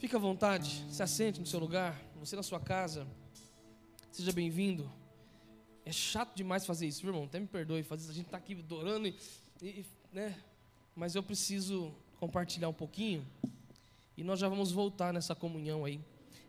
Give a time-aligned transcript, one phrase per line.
[0.00, 3.06] Fique à vontade, se assente no seu lugar, você na sua casa.
[4.10, 4.90] Seja bem-vindo.
[5.84, 7.24] É chato demais fazer isso, irmão?
[7.24, 9.14] Até me perdoe, fazer a gente está aqui adorando e,
[9.60, 10.34] e, né?
[10.96, 13.26] Mas eu preciso compartilhar um pouquinho
[14.16, 16.00] e nós já vamos voltar nessa comunhão aí.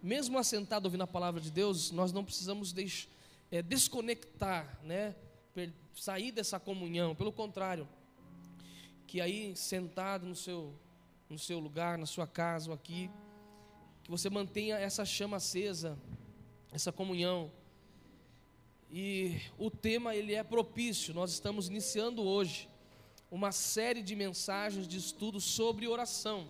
[0.01, 2.73] Mesmo assentado ouvindo a palavra de Deus, nós não precisamos
[3.51, 5.13] é, desconectar, né?
[5.93, 7.13] sair dessa comunhão.
[7.13, 7.85] Pelo contrário,
[9.05, 10.73] que aí sentado no seu
[11.29, 13.09] no seu lugar, na sua casa ou aqui,
[14.11, 15.97] que você mantenha essa chama acesa,
[16.69, 17.49] essa comunhão.
[18.91, 21.13] E o tema ele é propício.
[21.13, 22.67] Nós estamos iniciando hoje
[23.31, 26.49] uma série de mensagens de estudo sobre oração.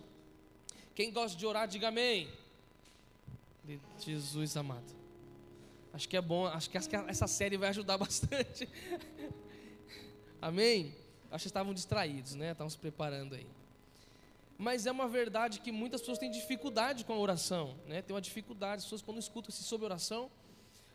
[0.92, 2.28] Quem gosta de orar, diga amém.
[4.00, 4.92] Jesus amado.
[5.92, 8.68] Acho que é bom, acho que essa série vai ajudar bastante.
[10.40, 10.96] amém?
[11.30, 12.50] Acho que estavam distraídos, né?
[12.50, 13.46] Estavam se preparando aí.
[14.62, 18.00] Mas é uma verdade que muitas pessoas têm dificuldade com a oração, né?
[18.00, 20.30] Tem uma dificuldade, as pessoas quando escutam-se sobre oração,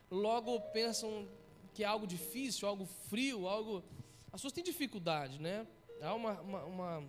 [0.09, 1.27] logo pensam
[1.73, 3.83] que é algo difícil, algo frio, algo.
[4.27, 5.67] As pessoas têm dificuldade, né?
[6.01, 7.03] Há uma, uma, uma,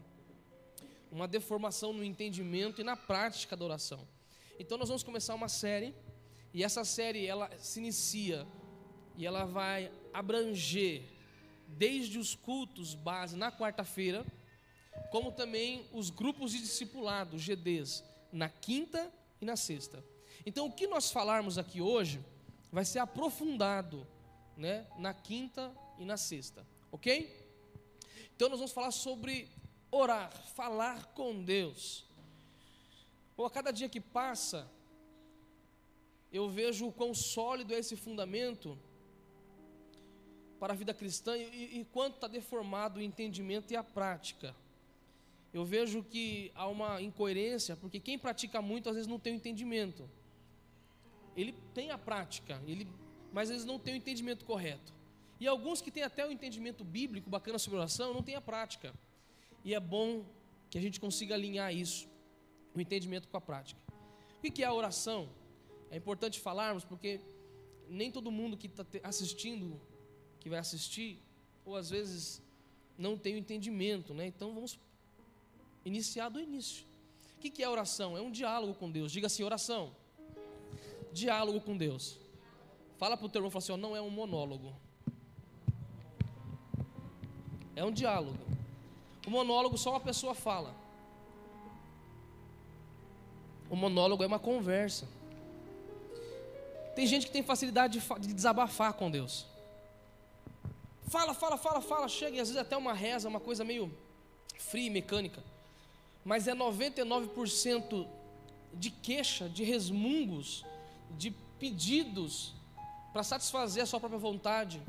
[1.13, 4.01] uma deformação no entendimento e na prática da oração.
[4.59, 5.95] Então nós vamos começar uma série,
[6.53, 8.45] e essa série ela se inicia
[9.17, 11.05] e ela vai abranger
[11.69, 14.27] desde os cultos base na quarta-feira
[15.11, 20.05] como também os grupos de discipulado, GDs, na quinta e na sexta.
[20.45, 22.21] Então, o que nós falarmos aqui hoje
[22.71, 24.07] vai ser aprofundado
[24.57, 27.49] né, na quinta e na sexta, ok?
[28.37, 29.49] Então, nós vamos falar sobre
[29.91, 32.05] orar, falar com Deus.
[33.37, 34.71] Ou a cada dia que passa,
[36.33, 38.79] eu vejo o quão sólido é esse fundamento
[40.59, 44.55] para a vida cristã e, e quanto está deformado o entendimento e a prática
[45.53, 49.37] eu vejo que há uma incoerência, porque quem pratica muito às vezes não tem o
[49.37, 50.09] entendimento.
[51.37, 52.87] Ele tem a prática, ele,
[53.33, 54.93] mas às vezes não tem o entendimento correto.
[55.41, 58.93] E alguns que têm até o entendimento bíblico bacana sobre oração, não têm a prática.
[59.65, 60.25] E é bom
[60.69, 62.09] que a gente consiga alinhar isso,
[62.75, 63.81] o entendimento com a prática.
[64.39, 65.29] O que é a oração?
[65.91, 67.21] É importante falarmos, porque
[67.89, 69.81] nem todo mundo que está assistindo,
[70.41, 71.23] que vai assistir,
[71.65, 72.43] ou às vezes
[72.97, 74.27] não tem o entendimento, né?
[74.27, 74.79] Então vamos
[75.85, 76.85] iniciar do início.
[77.39, 78.17] O que é oração?
[78.17, 79.13] É um diálogo com Deus.
[79.13, 79.93] Diga assim: oração.
[81.13, 82.19] Diálogo com Deus.
[82.97, 84.75] Fala para o teu irmão fala assim: não é um monólogo.
[87.77, 88.39] É um diálogo.
[89.25, 90.75] O monólogo só uma pessoa fala.
[93.71, 95.07] O monólogo é uma conversa.
[96.97, 99.47] Tem gente que tem facilidade de, de desabafar com Deus.
[101.07, 103.97] Fala, fala, fala, fala, chega e às vezes até uma reza, uma coisa meio
[104.59, 105.41] fria e mecânica
[106.29, 108.07] mas é 99%
[108.75, 110.63] de queixa, de resmungos,
[111.17, 112.55] de pedidos
[113.15, 114.83] para satisfazer a sua própria vontade,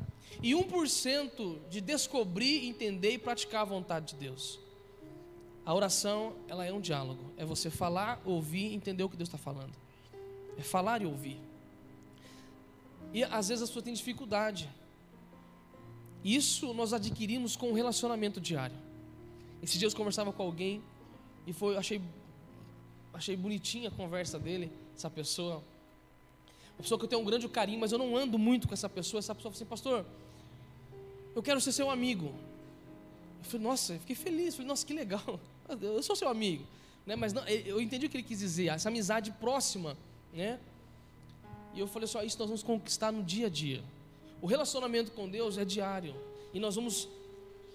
[0.43, 4.59] e 1% de descobrir, entender e praticar a vontade de Deus.
[5.65, 9.37] A oração, ela é um diálogo, é você falar, ouvir, entender o que Deus está
[9.37, 9.73] falando.
[10.57, 11.39] É falar e ouvir.
[13.13, 14.69] E às vezes as pessoas têm dificuldade.
[16.21, 18.75] Isso nós adquirimos com o um relacionamento diário.
[19.63, 20.83] Esses dias eu conversava com alguém
[21.49, 21.99] e foi, achei,
[23.11, 25.63] achei bonitinha a conversa dele, essa pessoa.
[26.75, 28.87] Uma pessoa que eu tenho um grande carinho, mas eu não ando muito com essa
[28.87, 29.17] pessoa.
[29.17, 30.05] Essa pessoa falou assim, pastor,
[31.35, 32.27] eu quero ser seu amigo.
[33.39, 34.49] Eu falei, nossa, eu fiquei feliz.
[34.49, 35.39] Eu falei, nossa, que legal.
[35.81, 36.65] Eu sou seu amigo.
[37.05, 37.15] Né?
[37.15, 39.95] Mas não, eu entendi o que ele quis dizer, essa amizade próxima.
[40.33, 40.59] Né?
[41.75, 43.83] E eu falei só, isso nós vamos conquistar no dia a dia.
[44.41, 46.15] O relacionamento com Deus é diário.
[46.51, 47.07] E nós vamos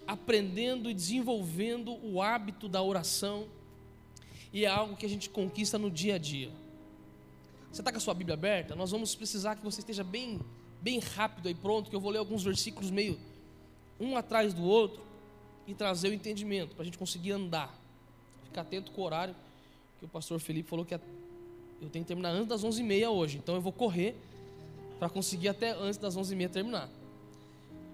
[0.08, 3.46] aprendendo e desenvolvendo o hábito da oração
[4.54, 6.48] e é algo que a gente conquista no dia a dia.
[7.72, 8.76] Você está com a sua Bíblia aberta?
[8.76, 10.40] Nós vamos precisar que você esteja bem,
[10.80, 13.18] bem rápido aí pronto, que eu vou ler alguns versículos meio
[13.98, 15.02] um atrás do outro
[15.66, 17.76] e trazer o entendimento para a gente conseguir andar.
[18.44, 19.34] Ficar atento com o horário
[19.98, 23.56] que o pastor Felipe falou que eu tenho que terminar antes das 11h30 hoje, então
[23.56, 24.14] eu vou correr
[25.00, 26.88] para conseguir até antes das 11h30 terminar.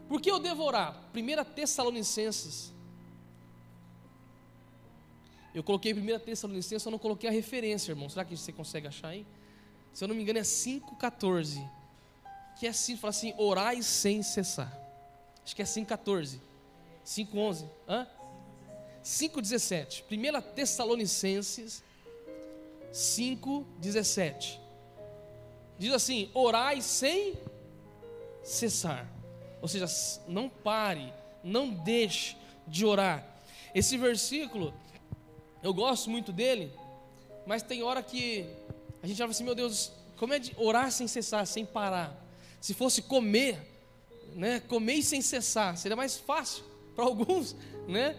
[0.07, 1.09] Por que eu devo orar?
[1.15, 2.71] 1 Tessalonicenses
[5.55, 8.09] eu coloquei 1 Tessalonicenses, eu não coloquei a referência, irmão.
[8.09, 9.27] Será que você consegue achar aí?
[9.93, 11.69] Se eu não me engano, é 5,14.
[12.59, 14.73] Que é assim, fala assim: orai sem cessar.
[15.45, 16.39] Acho que é 5,14.
[17.05, 17.69] 5,11.
[17.89, 18.07] Hã?
[19.03, 20.05] 5,17.
[20.11, 21.83] 1 Tessalonicenses
[22.93, 24.59] 5,17.
[25.79, 27.35] Diz assim: orai sem
[28.45, 29.11] cessar.
[29.61, 29.87] Ou seja,
[30.29, 31.13] não pare,
[31.43, 32.37] não deixe
[32.67, 33.27] de orar.
[33.75, 34.73] Esse versículo
[35.63, 36.73] eu gosto muito dele,
[37.47, 38.47] Mas tem hora que
[39.03, 42.15] a gente fala assim, meu Deus, como é de orar sem cessar, sem parar?
[42.61, 43.59] Se fosse comer,
[44.35, 44.61] né?
[44.61, 46.63] Comer sem cessar, seria mais fácil
[46.95, 47.57] para alguns,
[47.89, 48.17] né?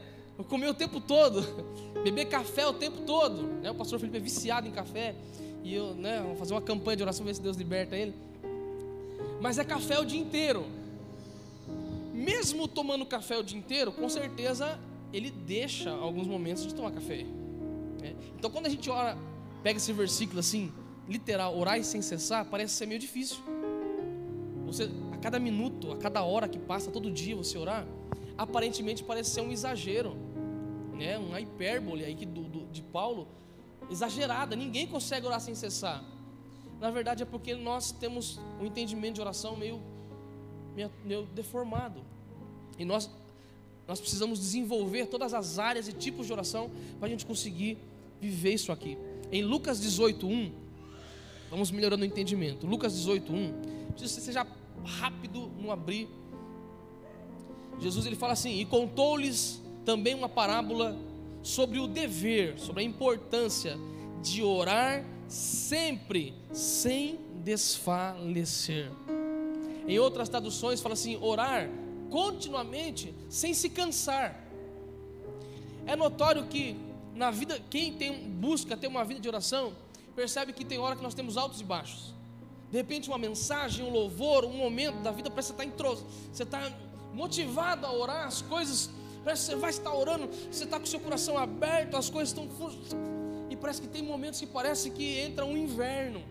[0.49, 1.41] Comer o tempo todo,
[2.03, 3.43] beber café o tempo todo.
[3.61, 3.69] Né?
[3.69, 5.15] O pastor Felipe é viciado em café.
[5.63, 8.15] E eu, né, vou fazer uma campanha de oração, ver se Deus liberta ele.
[9.39, 10.65] Mas é café o dia inteiro.
[12.11, 14.79] Mesmo tomando café o dia inteiro, com certeza
[15.13, 17.23] ele deixa alguns momentos de tomar café.
[18.01, 18.15] Né?
[18.37, 19.17] Então quando a gente ora,
[19.63, 20.71] pega esse versículo assim,
[21.07, 23.37] literal, orar sem cessar, parece ser meio difícil.
[24.65, 27.85] Você, a cada minuto, a cada hora que passa, todo dia você orar,
[28.37, 30.15] aparentemente parece ser um exagero,
[30.93, 31.17] né?
[31.17, 33.27] uma hipérbole aí do, do, de Paulo,
[33.89, 34.55] exagerada.
[34.55, 36.03] Ninguém consegue orar sem cessar.
[36.79, 39.81] Na verdade é porque nós temos um entendimento de oração meio,
[40.75, 42.01] meio, meio deformado.
[42.79, 43.11] E nós,
[43.91, 47.77] nós precisamos desenvolver todas as áreas e tipos de oração para a gente conseguir
[48.21, 48.97] viver isso aqui.
[49.31, 50.51] Em Lucas 18, 1,
[51.49, 52.65] vamos melhorando o entendimento.
[52.65, 53.35] Lucas 18, 1,
[53.91, 54.47] precisa que você seja
[54.83, 56.07] rápido no abrir
[57.81, 60.95] Jesus ele fala assim: e contou-lhes também uma parábola
[61.41, 63.77] sobre o dever, sobre a importância
[64.21, 68.91] de orar sempre sem desfalecer.
[69.88, 71.67] Em outras traduções fala assim: orar
[72.11, 74.39] continuamente sem se cansar.
[75.87, 76.75] É notório que
[77.15, 79.73] na vida quem tem busca ter uma vida de oração
[80.15, 82.13] percebe que tem hora que nós temos altos e baixos.
[82.69, 85.95] De repente uma mensagem, um louvor, um momento da vida parece que você está
[86.31, 86.71] você está
[87.13, 88.89] motivado a orar, as coisas,
[89.23, 92.29] parece que você vai estar orando, você está com o seu coração aberto, as coisas
[92.29, 92.47] estão.
[93.49, 96.23] E parece que tem momentos que parece que entra um inverno,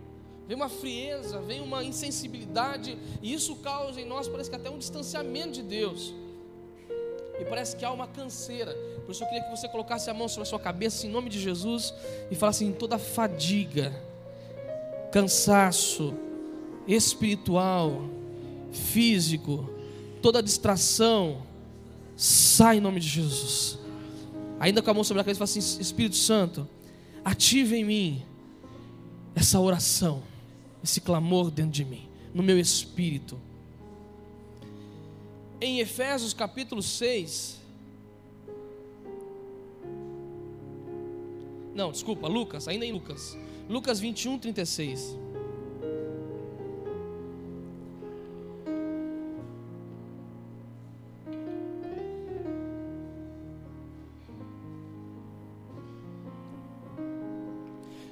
[0.50, 4.78] vem uma frieza, vem uma insensibilidade, e isso causa em nós, parece que até um
[4.78, 6.12] distanciamento de Deus.
[7.38, 8.74] E parece que há uma canseira.
[9.06, 11.30] Por isso eu queria que você colocasse a mão sobre a sua cabeça em nome
[11.30, 11.94] de Jesus
[12.32, 13.94] e falasse em toda fadiga,
[15.12, 16.14] cansaço
[16.84, 18.02] espiritual,
[18.72, 19.70] físico,
[20.20, 21.46] toda distração,
[22.16, 23.78] sai em nome de Jesus.
[24.58, 26.68] Ainda com a mão sobre a cabeça, fala assim: Espírito Santo,
[27.24, 28.22] ative em mim
[29.36, 30.28] essa oração,
[30.82, 33.38] esse clamor dentro de mim, no meu espírito.
[35.60, 37.60] Em Efésios capítulo 6.
[41.74, 43.36] Não, desculpa, Lucas, ainda em Lucas.
[43.68, 45.16] Lucas 21, 36.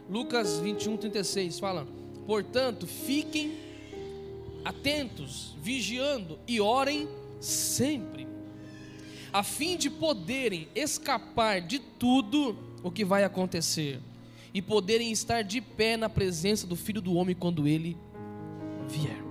[0.08, 1.86] Lucas 21, 36 fala:
[2.28, 3.56] Portanto, fiquem
[4.62, 7.08] atentos, vigiando e orem
[7.40, 8.28] sempre,
[9.32, 13.98] a fim de poderem escapar de tudo o que vai acontecer
[14.52, 17.96] e poderem estar de pé na presença do Filho do Homem quando ele
[18.86, 19.24] vier.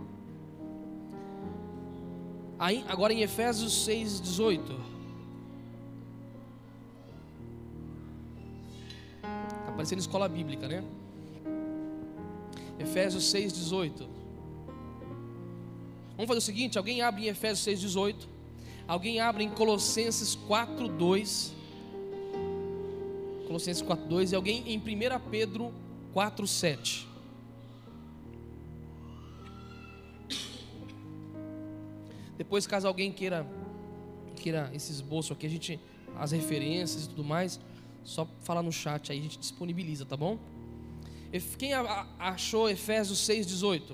[2.58, 4.98] Aí, agora em Efésios 6, 18.
[9.76, 10.84] parecendo escola bíblica, né?
[12.80, 14.08] Efésios 6, 18.
[16.12, 18.28] Vamos fazer o seguinte: alguém abre em Efésios 6, 18.
[18.88, 21.54] Alguém abre em Colossenses 4, 2.
[23.46, 24.32] Colossenses 4, 2.
[24.32, 25.74] E alguém em 1 Pedro
[26.14, 27.08] 4, 7.
[32.38, 33.46] Depois, caso alguém queira,
[34.36, 35.80] queira esse esboço aqui, a gente,
[36.16, 37.60] as referências e tudo mais.
[38.04, 40.38] Só falar no chat aí, a gente disponibiliza, tá bom?
[41.58, 43.94] Quem achou Efésios 6,18?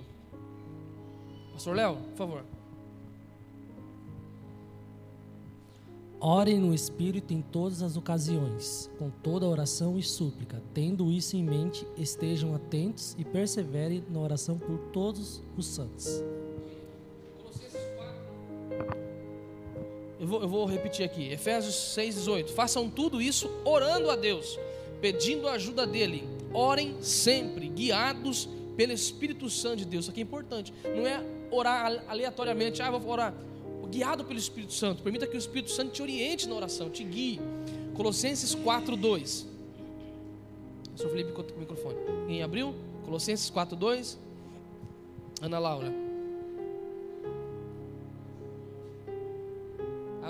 [1.53, 2.45] Pastor Léo, por favor.
[6.25, 10.63] Orem no Espírito em todas as ocasiões, com toda oração e súplica.
[10.73, 16.23] Tendo isso em mente, estejam atentos e perseverem na oração por todos os santos.
[20.17, 22.51] Eu vou, eu vou repetir aqui, Efésios 6,18.
[22.51, 24.57] Façam tudo isso orando a Deus,
[25.01, 26.32] pedindo a ajuda dEle.
[26.53, 30.05] Orem sempre, guiados pelo Espírito Santo de Deus.
[30.05, 30.73] Isso aqui é importante.
[30.83, 33.33] Não é orar aleatoriamente, ah, vou orar.
[33.89, 35.03] Guiado pelo Espírito Santo.
[35.03, 37.39] Permita que o Espírito Santo te oriente na oração, te guie.
[37.93, 39.45] Colossenses 4,2.
[40.95, 41.97] O senhor Felipe conta com o microfone.
[42.27, 42.73] Quem abriu?
[43.05, 44.17] Colossenses 4,2.
[45.41, 46.03] Ana Laura.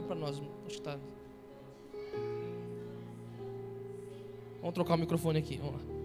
[0.04, 0.42] para nós.
[0.68, 0.98] Acho que tá.
[4.60, 5.58] Vamos trocar o microfone aqui.
[5.58, 6.03] Vamos lá.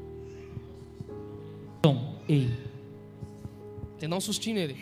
[2.28, 2.50] Ei.
[3.98, 4.76] Tem dar um sustinho nele.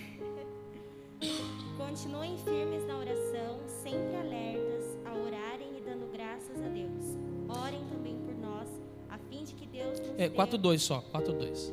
[1.76, 7.14] Continuem firmes na oração, sempre alertas a orarem e dando graças a Deus.
[7.48, 8.68] Orem também por nós,
[9.08, 11.72] a fim de que Deus nos É, 4-2 só, 4-2.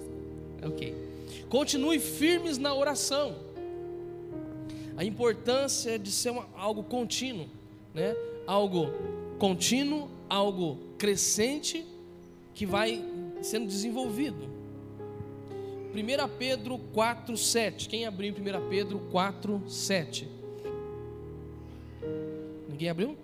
[0.64, 0.96] Ok.
[1.50, 3.36] Continue firmes na oração.
[4.96, 7.48] A importância de ser uma, algo contínuo,
[7.96, 8.16] né?
[8.46, 8.92] Algo
[9.40, 11.84] contínuo, algo crescente
[12.54, 13.04] que vai
[13.42, 14.53] sendo desenvolvido.
[15.94, 17.88] 1 Pedro 4, 7.
[17.88, 20.28] Quem abriu 1 Pedro 4, 7?
[22.68, 23.18] Ninguém abriu?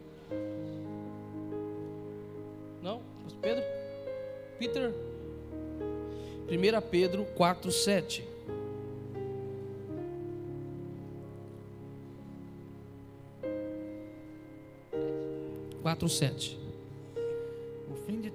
[2.82, 3.02] Não?
[3.42, 3.64] Pedro?
[4.60, 4.94] Peter?
[6.50, 8.30] 1 Pedro 4, 7.
[15.82, 16.59] Quatro sete.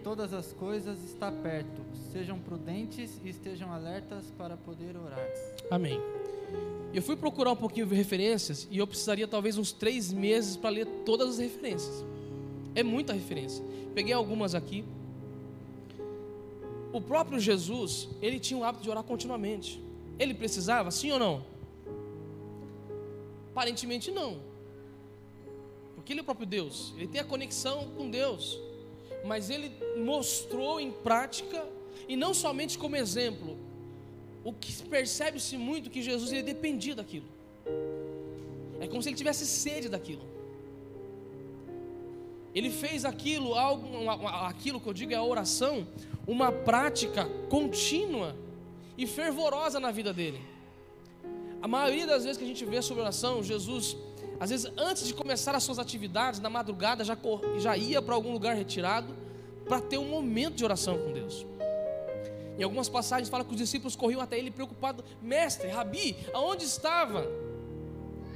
[0.04, 1.80] Todas as coisas está perto.
[2.12, 5.26] Sejam prudentes e estejam alertas para poder orar.
[5.70, 5.98] Amém.
[6.92, 10.68] Eu fui procurar um pouquinho de referências e eu precisaria talvez uns três meses para
[10.68, 12.04] ler todas as referências.
[12.74, 13.64] É muita referência.
[13.94, 14.84] Peguei algumas aqui.
[16.92, 19.82] O próprio Jesus, ele tinha o hábito de orar continuamente.
[20.18, 21.44] Ele precisava, sim ou não?
[23.52, 24.38] Aparentemente não.
[25.94, 26.92] Porque ele é o próprio Deus.
[26.96, 28.60] Ele tem a conexão com Deus.
[29.24, 31.66] Mas ele mostrou em prática,
[32.06, 33.56] e não somente como exemplo,
[34.44, 37.26] o que percebe-se muito que Jesus ele dependia daquilo.
[38.80, 40.22] É como se ele tivesse sede daquilo.
[42.54, 44.08] Ele fez aquilo, algo,
[44.50, 45.86] aquilo que eu digo é a oração,
[46.26, 48.36] uma prática contínua
[48.96, 50.40] e fervorosa na vida dele.
[51.60, 53.96] A maioria das vezes que a gente vê sobre oração, Jesus,
[54.40, 57.16] às vezes antes de começar as suas atividades, na madrugada já,
[57.58, 59.14] já ia para algum lugar retirado
[59.66, 61.46] para ter um momento de oração com Deus.
[62.58, 67.26] Em algumas passagens fala que os discípulos corriam até ele preocupados, mestre, Rabi, aonde estava?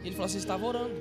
[0.03, 0.95] Ele falou assim: estava orando.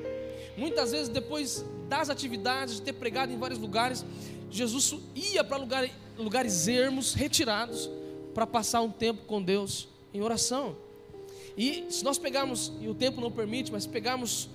[0.56, 4.06] Muitas vezes depois das atividades, de ter pregado em vários lugares,
[4.50, 7.90] Jesus ia para lugares, lugares ermos, retirados,
[8.34, 10.76] para passar um tempo com Deus em oração.
[11.58, 14.50] E se nós pegarmos, e o tempo não permite, mas pegarmos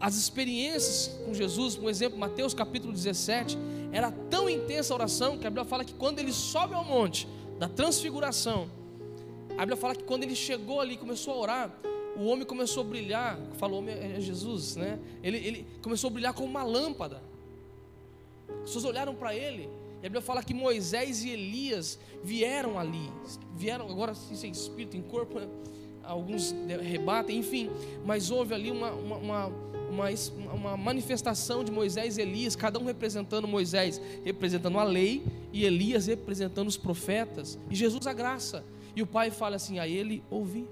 [0.00, 3.58] as experiências com Jesus, por exemplo, Mateus capítulo 17,
[3.92, 7.26] era tão intensa a oração que a Bíblia fala que quando ele sobe ao monte
[7.58, 8.70] da transfiguração,
[9.56, 11.78] a Bíblia fala que quando ele chegou ali, começou a orar,
[12.16, 14.98] o homem começou a brilhar, falou é Jesus, né?
[15.22, 17.22] Ele, ele começou a brilhar como uma lâmpada.
[18.48, 19.68] As pessoas olharam para ele.
[20.02, 23.10] E a Bíblia fala que Moisés e Elias vieram ali,
[23.56, 25.48] vieram agora sem espírito, em corpo, né?
[26.08, 27.70] Alguns rebatem, enfim,
[28.04, 29.46] mas houve ali uma, uma,
[29.90, 30.08] uma,
[30.54, 35.22] uma, manifestação de Moisés e Elias, cada um representando Moisés, representando a lei,
[35.52, 38.64] e Elias representando os profetas, e Jesus a graça.
[38.96, 40.66] E o pai fala assim: a ele ouvi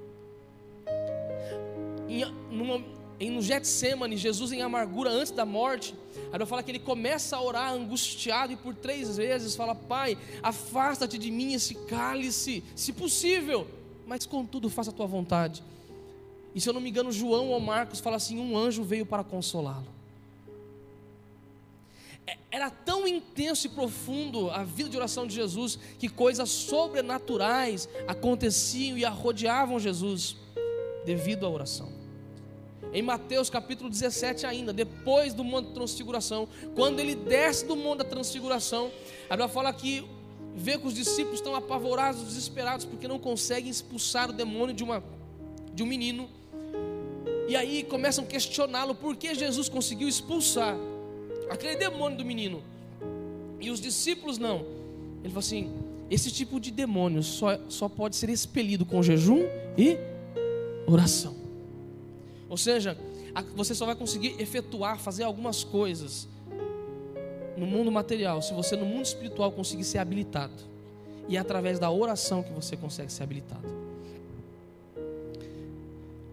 [2.09, 2.83] em, numa,
[3.19, 5.95] em, no Getsemane, Jesus em amargura antes da morte,
[6.29, 10.17] a Bíblia fala que ele começa a orar angustiado e por três vezes fala: Pai,
[10.43, 13.67] afasta-te de mim esse cálice, se possível,
[14.07, 15.63] mas contudo faça a tua vontade.
[16.55, 19.25] E se eu não me engano, João ou Marcos fala assim: um anjo veio para
[19.25, 19.97] consolá-lo.
[22.27, 27.89] É, era tão intenso e profundo a vida de oração de Jesus que coisas sobrenaturais
[28.07, 30.37] aconteciam e arrodeavam Jesus
[31.05, 31.93] devido à oração.
[32.93, 37.99] Em Mateus capítulo 17 ainda, depois do monte da transfiguração, quando ele desce do monte
[37.99, 38.91] da transfiguração,
[39.29, 40.09] a Bíblia fala que
[40.57, 45.05] vê que os discípulos estão apavorados, desesperados, porque não conseguem expulsar o demônio de, uma,
[45.75, 46.29] de um menino.
[47.47, 50.75] E aí começam a questioná-lo por que Jesus conseguiu expulsar
[51.51, 52.63] aquele demônio do menino.
[53.61, 54.65] E os discípulos não.
[55.21, 55.71] Ele falou assim:
[56.11, 59.43] esse tipo de demônio só, só pode ser expelido com jejum
[59.77, 59.99] e
[60.87, 61.37] oração.
[62.49, 62.97] Ou seja,
[63.55, 66.29] você só vai conseguir efetuar, fazer algumas coisas
[67.57, 70.55] no mundo material se você no mundo espiritual conseguir ser habilitado.
[71.29, 73.67] E é através da oração que você consegue ser habilitado.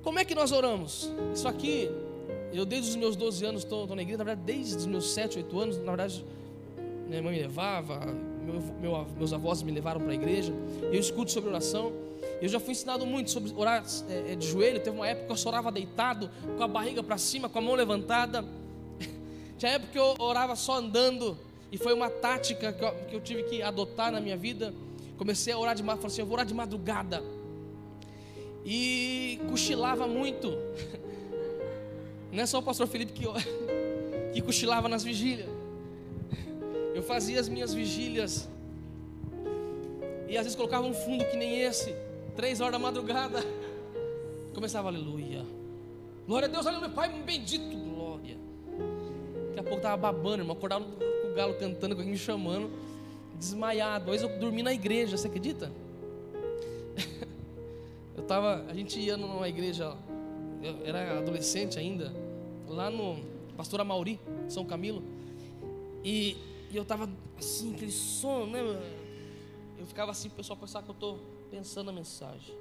[0.03, 1.09] Como é que nós oramos?
[1.33, 1.89] Isso aqui,
[2.51, 5.37] eu desde os meus 12 anos estou na igreja, na verdade, desde os meus 7,
[5.37, 6.25] 8 anos, na verdade,
[7.07, 7.99] minha mãe me levava,
[8.43, 10.53] meu, meu, meus avós me levaram para a igreja,
[10.83, 11.93] eu escuto sobre oração.
[12.41, 14.79] Eu já fui ensinado muito sobre orar é, é, de joelho.
[14.79, 17.73] Teve uma época que eu chorava deitado, com a barriga para cima, com a mão
[17.73, 18.43] levantada.
[19.63, 21.37] Tinha época que eu orava só andando.
[21.71, 24.73] E foi uma tática que eu, que eu tive que adotar na minha vida.
[25.17, 26.01] Comecei a orar de madrugada.
[26.01, 27.23] Falei assim: eu vou orar de madrugada.
[28.65, 30.49] E cochilava muito.
[32.29, 33.23] Não é só o pastor Felipe que,
[34.33, 35.47] que cochilava nas vigílias.
[36.93, 38.49] Eu fazia as minhas vigílias.
[40.27, 41.95] E às vezes colocava um fundo que nem esse.
[42.35, 43.39] Três horas da madrugada.
[44.53, 45.45] Começava, aleluia.
[46.27, 46.89] Glória a Deus, aleluia.
[46.89, 47.82] Pai bendito.
[49.53, 50.55] Daqui a pouco estava babando, irmão.
[50.55, 52.71] Acordava com o galo cantando, com alguém me chamando.
[53.37, 54.05] desmaiado.
[54.05, 55.71] Uma vez eu dormi na igreja, você acredita?
[58.17, 59.97] Eu tava, a gente ia numa igreja,
[60.61, 62.13] eu era adolescente ainda,
[62.67, 63.17] lá no
[63.57, 65.03] Pastor Amauri, São Camilo.
[66.03, 66.37] E,
[66.71, 68.61] e eu tava assim, aquele sono, né?
[69.79, 71.17] Eu ficava assim, o pessoal pensava que eu tô
[71.49, 72.55] pensando na mensagem.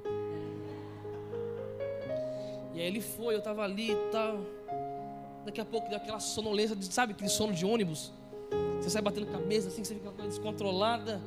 [2.75, 4.41] E aí ele foi, eu tava ali e tal.
[5.45, 8.13] Daqui a pouco deu aquela sonolência, sabe aquele sono de ônibus?
[8.81, 11.21] Você sai batendo cabeça assim, você fica descontrolada.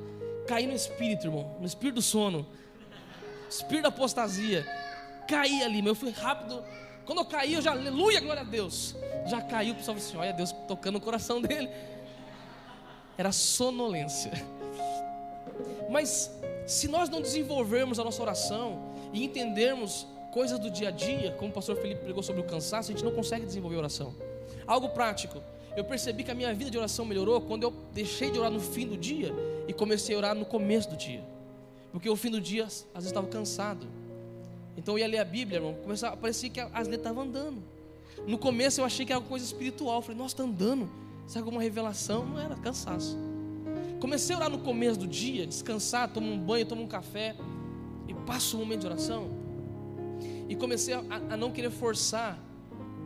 [0.47, 2.45] Caí no espírito, irmão, no espírito do sono.
[3.49, 4.65] Espírito da apostasia.
[5.27, 6.63] Caí ali, meu, eu fui rápido.
[7.05, 8.95] Quando eu caí, eu já, aleluia, glória a Deus.
[9.25, 11.69] Já caiu, o pessoal assim: olha Deus tocando no coração dele.
[13.17, 14.31] Era sonolência.
[15.89, 16.31] Mas
[16.67, 21.49] se nós não desenvolvermos a nossa oração e entendermos coisas do dia a dia, como
[21.49, 24.13] o pastor Felipe pregou sobre o cansaço, a gente não consegue desenvolver oração.
[24.67, 25.41] Algo prático.
[25.77, 28.59] Eu percebi que a minha vida de oração melhorou quando eu deixei de orar no
[28.59, 29.33] fim do dia
[29.65, 31.23] e comecei a orar no começo do dia.
[31.89, 33.87] Porque o fim do dia, às vezes, estava cansado.
[34.75, 35.73] Então eu ia ler a Bíblia, irmão.
[35.75, 37.63] Começava, parecia que as letras estavam andando.
[38.27, 40.01] No começo eu achei que era uma coisa espiritual.
[40.01, 40.91] Falei, nossa, está andando.
[41.27, 42.25] Será alguma revelação?
[42.25, 43.17] Não era, cansaço.
[44.01, 47.37] Comecei a orar no começo do dia, descansar, tomo um banho, tomo um café
[48.05, 49.34] e passo um momento de oração.
[50.47, 50.99] E comecei a,
[51.29, 52.39] a não querer forçar.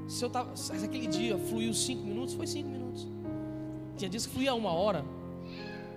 [0.07, 3.07] Se eu tava, se aquele dia fluiu cinco minutos, foi cinco minutos.
[3.95, 5.05] Tinha dias que fluía uma hora.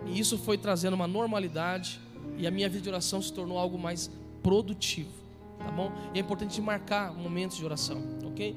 [0.06, 2.00] E isso foi trazendo uma normalidade
[2.37, 4.11] e a minha vida de oração se tornou algo mais
[4.42, 5.11] produtivo,
[5.58, 5.92] tá bom?
[6.12, 8.56] E é importante marcar momentos de oração, ok?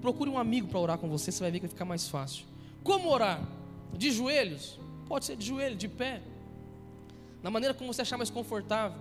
[0.00, 2.44] Procure um amigo para orar com você, você vai ver que vai ficar mais fácil.
[2.82, 3.46] Como orar?
[3.92, 4.78] De joelhos?
[5.06, 6.22] Pode ser de joelho, de pé.
[7.42, 9.00] Na maneira como você achar mais confortável.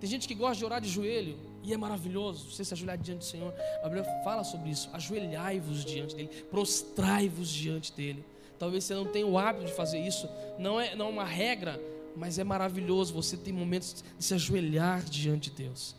[0.00, 3.20] Tem gente que gosta de orar de joelho e é maravilhoso você se ajoelhar diante
[3.20, 3.52] do Senhor.
[3.82, 4.90] A Bíblia fala sobre isso.
[4.92, 8.22] Ajoelhai-vos diante dele, prostrai-vos diante dele.
[8.58, 10.28] Talvez você não tenha o hábito de fazer isso.
[10.58, 11.80] Não é, não é uma regra,
[12.14, 13.14] mas é maravilhoso.
[13.14, 15.96] Você tem momentos de se ajoelhar diante de Deus.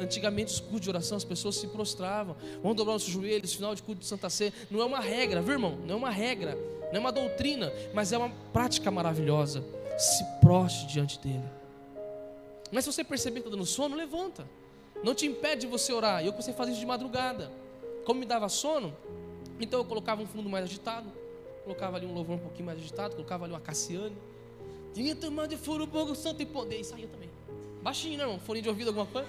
[0.00, 2.36] Antigamente, os cultos de oração, as pessoas se prostravam.
[2.62, 4.52] Vamos dobrar os joelhos, final de culto de Santa Sé.
[4.70, 5.78] Não é uma regra, viu, irmão?
[5.86, 6.56] Não é uma regra,
[6.90, 9.62] não é uma doutrina, mas é uma prática maravilhosa.
[9.98, 11.44] Se proste diante dele.
[12.72, 14.46] Mas se você perceber que está dando sono, levanta.
[15.02, 16.24] Não te impede de você orar.
[16.24, 17.50] Eu comecei a fazer isso de madrugada.
[18.04, 18.96] Como me dava sono,
[19.60, 21.10] então eu colocava um fundo mais agitado,
[21.64, 24.16] colocava ali um louvor um pouquinho mais agitado, colocava ali uma Cassiane.
[24.94, 26.80] Tinha tomado de furo, fogo santo e poder.
[26.80, 27.28] E saía também.
[27.82, 28.38] Baixinho, né, irmão?
[28.38, 29.28] Fone de ouvido, alguma coisa?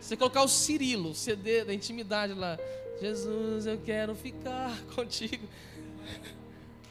[0.00, 2.56] Você colocar o Cirilo, o CD da intimidade lá.
[3.00, 5.46] Jesus, eu quero ficar contigo.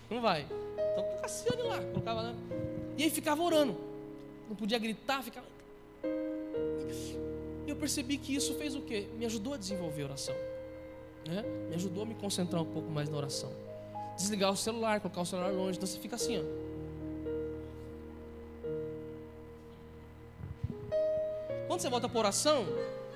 [0.09, 0.45] Não vai.
[0.91, 2.35] Então Cassiane lá, colocava lá.
[2.97, 3.77] E aí ficava orando.
[4.49, 5.54] Não podia gritar, ficava.
[7.65, 9.07] E eu percebi que isso fez o quê?
[9.17, 10.35] Me ajudou a desenvolver a oração.
[11.27, 11.43] Né?
[11.69, 13.51] Me ajudou a me concentrar um pouco mais na oração.
[14.15, 15.77] Desligar o celular, colocar o celular longe.
[15.77, 16.65] Então você fica assim, ó.
[21.67, 22.65] Quando você volta para oração,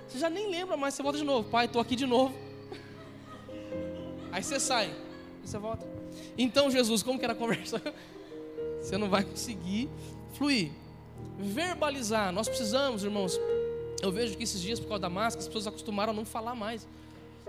[0.08, 1.50] você já nem lembra mais, você volta de novo.
[1.50, 2.34] Pai, estou aqui de novo.
[4.32, 4.94] Aí você sai,
[5.44, 5.86] você volta.
[6.38, 7.82] Então, Jesus, como que era a conversa?
[8.82, 9.90] Você não vai conseguir
[10.34, 10.72] fluir.
[11.38, 13.38] Verbalizar, nós precisamos, irmãos.
[14.02, 16.56] Eu vejo que esses dias, por causa da máscara, as pessoas acostumaram a não falar
[16.56, 16.88] mais.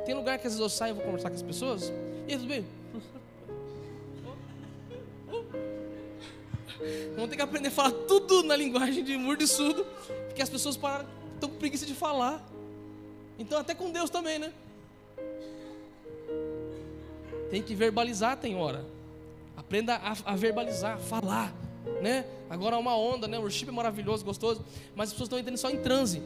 [0.05, 1.93] Tem lugar que às vezes eu saio e vou conversar com as pessoas.
[2.27, 2.67] E aí, tudo bem?
[7.15, 9.87] Vamos ter que aprender a falar tudo na linguagem de mudo e surdo,
[10.27, 12.45] porque as pessoas pararam, estão com preguiça de falar.
[13.39, 14.53] Então, até com Deus também, né?
[17.51, 18.85] Tem que verbalizar, tem hora.
[19.57, 21.53] Aprenda a, a verbalizar, falar,
[22.01, 22.25] né?
[22.49, 23.39] Agora é uma onda, né?
[23.39, 24.65] O worship é maravilhoso, gostoso,
[24.95, 26.23] mas as pessoas estão entrando só em transe.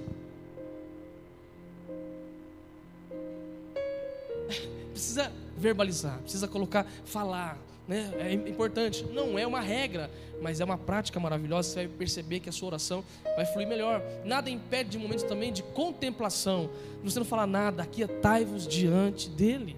[4.92, 8.12] Precisa verbalizar, precisa colocar, falar, né?
[8.18, 9.04] É importante.
[9.12, 11.68] Não é uma regra, mas é uma prática maravilhosa.
[11.68, 13.04] Você vai perceber que a sua oração
[13.36, 14.02] vai fluir melhor.
[14.24, 16.70] Nada impede de momentos também de contemplação.
[17.02, 19.76] Você não fala nada, aquietai-vos diante dele.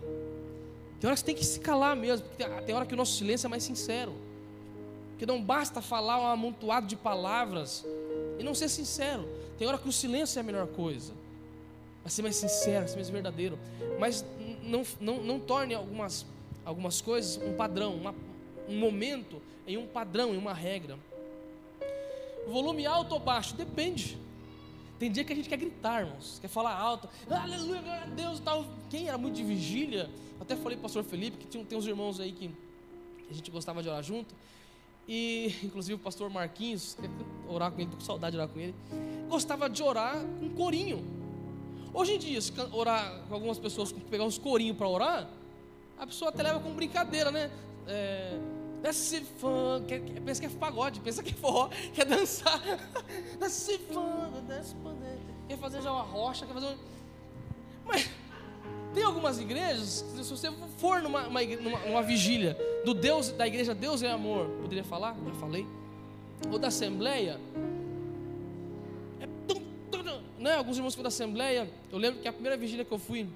[1.00, 3.16] Tem hora que você tem que se calar mesmo, porque tem hora que o nosso
[3.16, 4.12] silêncio é mais sincero.
[5.16, 7.86] Porque não basta falar um amontoado de palavras
[8.38, 9.26] e não ser sincero.
[9.56, 11.14] Tem hora que o silêncio é a melhor coisa.
[12.02, 13.58] Vai ser mais sincero, ser mais verdadeiro.
[13.98, 14.22] Mas
[14.62, 16.26] não, não, não torne algumas,
[16.66, 18.14] algumas coisas um padrão, uma,
[18.68, 20.98] um momento em um padrão, em uma regra.
[22.46, 23.56] Volume alto ou baixo?
[23.56, 24.18] Depende.
[24.98, 28.38] Tem dia que a gente quer gritar, irmãos, quer falar alto, aleluia, glória a Deus,
[28.40, 28.66] tal.
[28.90, 31.86] Quem era muito de vigília, até falei para o pastor Felipe, que tinha, tem uns
[31.86, 32.50] irmãos aí que
[33.30, 34.34] a gente gostava de orar junto,
[35.08, 36.96] e inclusive o pastor Marquinhos,
[37.48, 38.74] orar com ele, tô com saudade de orar com ele,
[39.28, 41.04] gostava de orar com corinho.
[41.92, 42.38] Hoje em dia,
[42.72, 45.30] orar com algumas pessoas, pegar uns corinhos para orar,
[45.98, 47.50] a pessoa até leva com brincadeira, né?
[47.86, 48.38] É,
[48.82, 52.60] Desce fã, quer, quer, pensa que é pagode, pensa que é forró, quer dançar.
[53.40, 55.20] Desce fã, desce pandeiro.
[55.48, 56.76] Quer fazer já uma rocha, quer fazer um...
[57.84, 58.08] Mas
[58.96, 63.74] tem algumas igrejas, se você for numa, uma, numa, numa vigília do Deus, da igreja
[63.74, 65.14] Deus é amor, poderia falar?
[65.22, 65.66] Já falei.
[66.50, 67.38] Ou da Assembleia,
[69.20, 69.26] é
[70.38, 70.54] né?
[70.54, 73.28] Alguns irmãos que da Assembleia, eu lembro que a primeira vigília que eu fui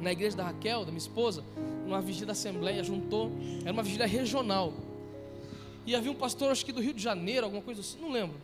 [0.00, 1.44] na igreja da Raquel, da minha esposa,
[1.84, 4.72] numa vigília da Assembleia, juntou, era uma vigília regional.
[5.84, 8.40] E havia um pastor, acho que do Rio de Janeiro, alguma coisa assim, não lembro.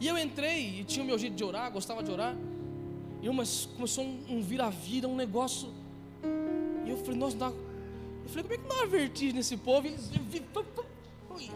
[0.00, 2.34] E eu entrei e tinha o meu jeito de orar, gostava de orar.
[3.22, 3.44] E uma,
[3.76, 5.72] começou um, vira-vira, um negócio.
[6.84, 7.46] E eu falei, nossa, dá...
[7.46, 9.86] eu falei, como é que não há vertigem nesse povo?
[9.86, 10.10] E eles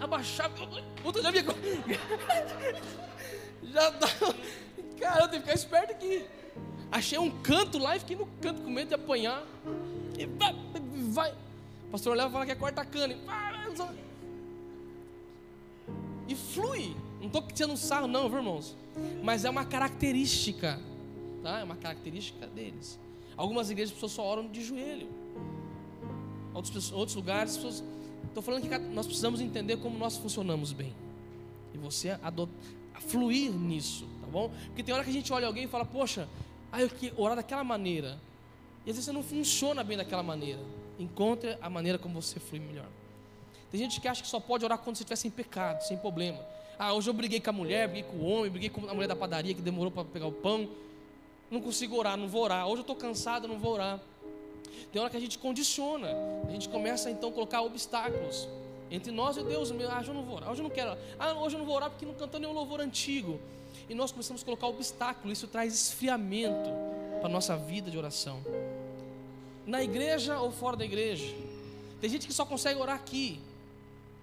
[0.00, 0.54] abaixaram,
[1.02, 1.38] puta, já vi.
[3.64, 4.06] já dá.
[5.00, 6.24] Cara, eu tenho que ficar esperto aqui.
[6.90, 9.44] Achei um canto lá e fiquei no canto com medo de apanhar.
[10.16, 10.54] E vai.
[11.08, 11.34] vai.
[11.88, 13.16] O pastor olhava e falava que é quarta cana.
[16.28, 16.94] E, e flui.
[17.18, 18.76] Não estou tirando sarro, não, viu, irmãos?
[19.22, 20.80] Mas é uma característica.
[21.46, 21.60] Tá?
[21.60, 22.98] É uma característica deles.
[23.36, 25.08] Algumas igrejas as pessoas só oram de joelho.
[26.52, 27.84] Outros, outros lugares, pessoas.
[28.24, 30.92] Estou falando que nós precisamos entender como nós funcionamos bem.
[31.72, 32.18] E você
[32.98, 34.50] fluir nisso, tá bom?
[34.66, 36.28] Porque tem hora que a gente olha alguém e fala, poxa,
[36.72, 38.18] ah, eu que orar daquela maneira.
[38.84, 40.60] E às vezes você não funciona bem daquela maneira.
[40.98, 42.88] Encontre a maneira como você flui melhor.
[43.70, 46.44] Tem gente que acha que só pode orar quando você estiver sem pecado, sem problema.
[46.76, 49.06] Ah, hoje eu briguei com a mulher, briguei com o homem, briguei com a mulher
[49.06, 50.68] da padaria que demorou para pegar o pão.
[51.50, 52.66] Não consigo orar, não vou orar.
[52.66, 54.00] Hoje eu estou cansado, não vou orar.
[54.92, 56.08] Tem hora que a gente condiciona.
[56.48, 58.48] A gente começa então a colocar obstáculos
[58.90, 59.70] entre nós e Deus.
[59.70, 60.96] Ah, hoje eu não vou orar, hoje eu não quero.
[61.18, 63.40] Ah, hoje eu não vou orar porque não cantou nenhum louvor antigo.
[63.88, 65.32] E nós começamos a colocar obstáculo.
[65.32, 66.70] Isso traz esfriamento
[67.20, 68.40] para a nossa vida de oração.
[69.66, 71.34] Na igreja ou fora da igreja.
[72.00, 73.40] Tem gente que só consegue orar aqui.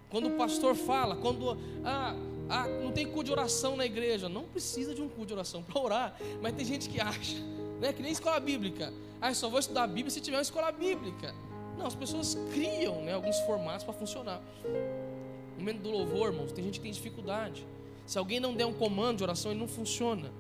[0.10, 2.16] Quando o pastor fala, quando ah,
[2.54, 4.30] ah, não tem cu de oração na igreja.
[4.30, 6.22] Não precisa de um cu de oração para orar.
[6.40, 7.38] Mas tem gente que acha,
[7.82, 7.92] né?
[7.92, 8.94] Que nem escola bíblica.
[9.20, 11.34] Ah, eu só vou estudar a Bíblia se tiver uma escola bíblica.
[11.80, 14.40] Não, as pessoas criam né, alguns formatos para funcionar.
[14.64, 17.66] No momento do louvor, irmãos, tem gente que tem dificuldade.
[18.06, 20.32] Se alguém não der um comando de oração, ele não funciona.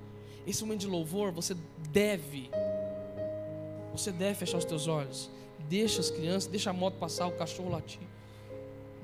[0.45, 1.56] Esse momento de louvor, você
[1.89, 2.52] deve,
[3.91, 5.32] você deve fechar os teus olhos.
[5.67, 8.12] Deixa as crianças, deixa a moto passar, o cachorro latir.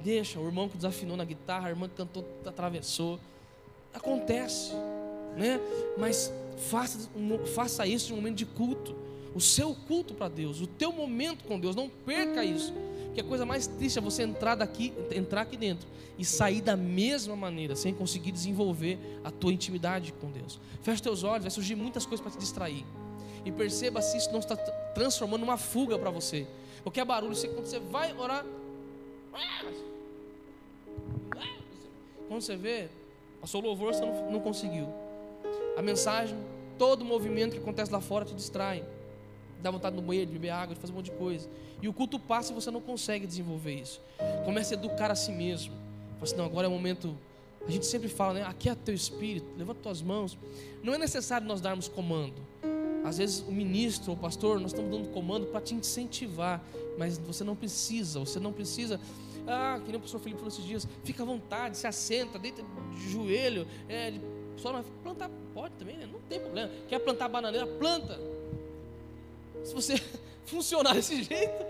[0.03, 3.19] Deixa o irmão que desafinou na guitarra, a irmã que cantou, atravessou.
[3.93, 4.73] Acontece,
[5.35, 5.59] né?
[5.97, 6.31] Mas
[6.69, 7.09] faça,
[7.53, 8.95] faça isso em um momento de culto.
[9.35, 12.73] O seu culto para Deus, o teu momento com Deus, não perca isso.
[13.13, 16.75] Que a coisa mais triste é você entrar daqui, entrar aqui dentro e sair da
[16.75, 20.59] mesma maneira, sem conseguir desenvolver a tua intimidade com Deus.
[20.81, 22.85] Feche teus olhos, vai surgir muitas coisas para te distrair.
[23.45, 26.45] E perceba se isso não está transformando uma fuga para você.
[26.83, 28.45] Qualquer barulho, você, quando você vai orar,
[32.27, 32.87] quando você vê,
[33.41, 34.87] passou louvor, você não, não conseguiu.
[35.75, 36.37] A mensagem,
[36.77, 38.83] todo o movimento que acontece lá fora te distrai.
[39.61, 41.49] Dá vontade no banheiro, de beber água, de fazer um monte de coisa.
[41.81, 44.01] E o culto passa e você não consegue desenvolver isso.
[44.45, 45.73] Comece a educar a si mesmo.
[46.13, 47.15] Fala assim, não, agora é o momento.
[47.67, 48.43] A gente sempre fala, né?
[48.43, 50.37] Aqui é teu espírito, levanta tuas mãos.
[50.83, 52.35] Não é necessário nós darmos comando.
[53.03, 56.63] Às vezes o ministro ou o pastor, nós estamos dando comando para te incentivar,
[56.97, 58.99] mas você não precisa, você não precisa.
[59.47, 62.63] Ah, que nem o pastor Felipe falou esses dias, fica à vontade, se assenta, deita
[62.93, 64.13] de joelho, é,
[64.57, 66.07] só não plantar pode também, né?
[66.11, 66.71] não tem problema.
[66.87, 68.19] Quer plantar bananeira, planta.
[69.63, 69.95] Se você
[70.45, 71.65] funcionar desse jeito,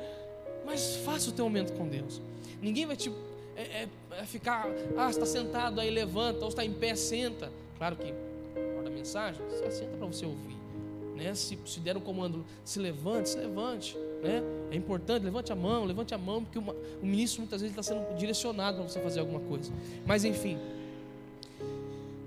[0.65, 2.21] mas faça o teu momento com Deus.
[2.61, 3.11] Ninguém vai te
[3.55, 7.51] é, é, é ficar, ah, está sentado aí, levanta, ou está em pé, senta.
[7.77, 8.13] Claro que,
[8.75, 10.58] hora da mensagem, assenta para você ouvir.
[11.19, 11.35] Né?
[11.35, 13.97] Se, se der um comando, se levante, se levante.
[14.21, 14.41] Né?
[14.71, 17.83] É importante, levante a mão, levante a mão, porque uma, o ministro muitas vezes está
[17.93, 19.71] sendo direcionado para você fazer alguma coisa.
[20.05, 20.57] Mas enfim,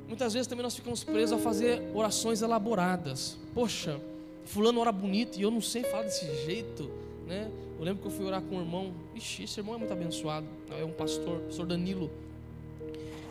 [0.09, 3.37] muitas vezes também nós ficamos presos a fazer orações elaboradas.
[3.55, 4.01] Poxa,
[4.45, 6.91] fulano ora bonito e eu não sei falar desse jeito,
[7.27, 7.51] né?
[7.79, 10.47] Eu lembro que eu fui orar com um irmão, ixi, esse irmão é muito abençoado,
[10.71, 12.11] é um pastor, pastor Danilo.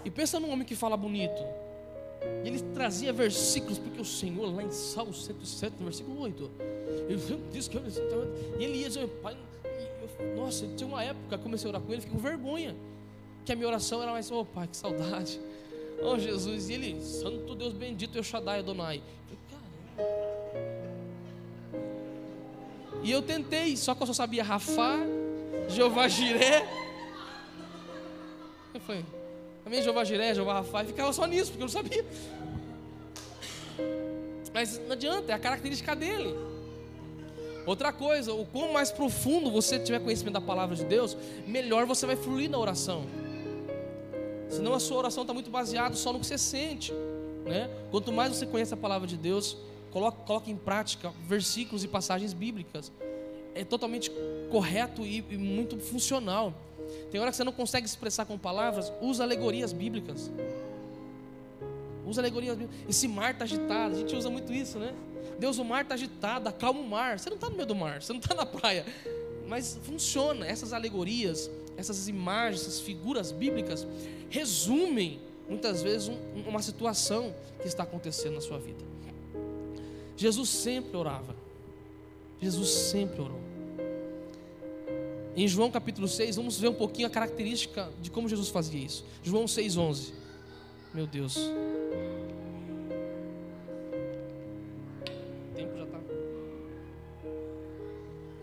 [0.04, 1.42] E pensa num homem que fala bonito.
[2.44, 6.52] E ele trazia versículos, porque o Senhor, lá em Salmo 107, no versículo 8,
[7.10, 7.84] ele diz que eu,
[8.60, 9.36] e ele ia dizer, pai,
[10.20, 12.76] eu, nossa, tinha uma época eu comecei a orar com ele, fiquei com vergonha,
[13.46, 15.40] que a minha oração era mais, oh pai, que saudade,
[16.04, 19.02] oh Jesus, e ele, Santo Deus bendito, eu Shaddai Adonai.
[23.04, 25.00] E eu tentei, só que eu só sabia Rafá,
[25.70, 26.68] Jeová Jiré.
[28.74, 29.04] Eu falei,
[29.72, 32.06] também Jeová Jiré, Jeová e ficava só nisso, porque eu não sabia.
[34.54, 36.36] Mas não adianta, é a característica dele.
[37.66, 41.16] Outra coisa, o quanto mais profundo você tiver conhecimento da palavra de Deus,
[41.48, 43.06] melhor você vai fluir na oração.
[44.50, 46.92] Senão a sua oração está muito baseada só no que você sente.
[47.46, 47.70] Né?
[47.92, 49.56] Quanto mais você conhece a palavra de Deus,
[49.90, 52.92] coloque, coloque em prática versículos e passagens bíblicas.
[53.56, 54.12] É totalmente
[54.50, 56.54] correto e, e muito funcional.
[57.12, 60.32] Tem hora que você não consegue expressar com palavras, usa alegorias bíblicas.
[62.06, 62.90] Usa alegorias bíblicas.
[62.90, 64.94] Esse mar está agitado, a gente usa muito isso, né?
[65.40, 67.20] Deus, o mar está agitado, acalma o mar.
[67.20, 68.86] Você não está no meio do mar, você não está na praia.
[69.48, 70.46] Mas funciona.
[70.46, 73.88] Essas alegorias, essas imagens, essas figuras bíblicas
[74.30, 78.84] resumem muitas vezes um, uma situação que está acontecendo na sua vida.
[80.16, 81.36] Jesus sempre orava.
[82.40, 83.51] Jesus sempre orou.
[85.36, 89.06] Em João capítulo 6, vamos ver um pouquinho a característica de como Jesus fazia isso.
[89.24, 90.12] João 6,11.
[90.94, 91.38] Meu Deus.
[91.38, 91.54] O
[95.56, 96.00] tempo já está.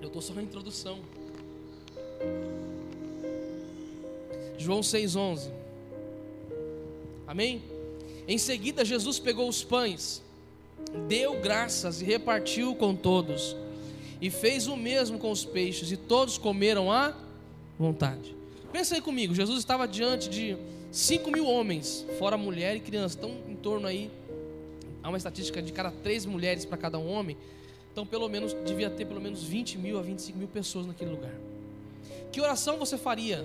[0.01, 1.01] Eu estou só na introdução.
[4.57, 5.51] João 6,11.
[7.27, 7.63] Amém?
[8.27, 10.23] Em seguida, Jesus pegou os pães,
[11.07, 13.55] deu graças e repartiu com todos
[14.21, 17.15] e fez o mesmo com os peixes, e todos comeram à
[17.79, 18.35] vontade.
[18.73, 20.57] Pensa aí comigo, Jesus estava diante de
[20.91, 24.11] 5 mil homens, fora mulher e criança, estão em torno aí,
[25.03, 27.37] há uma estatística de cada três mulheres para cada um homem,
[27.93, 31.35] então pelo menos, devia ter pelo menos 20 mil a 25 mil pessoas naquele lugar.
[32.31, 33.45] Que oração você faria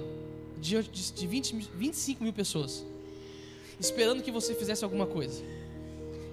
[0.60, 2.86] diante de 20, 25 mil pessoas,
[3.80, 5.44] esperando que você fizesse alguma coisa?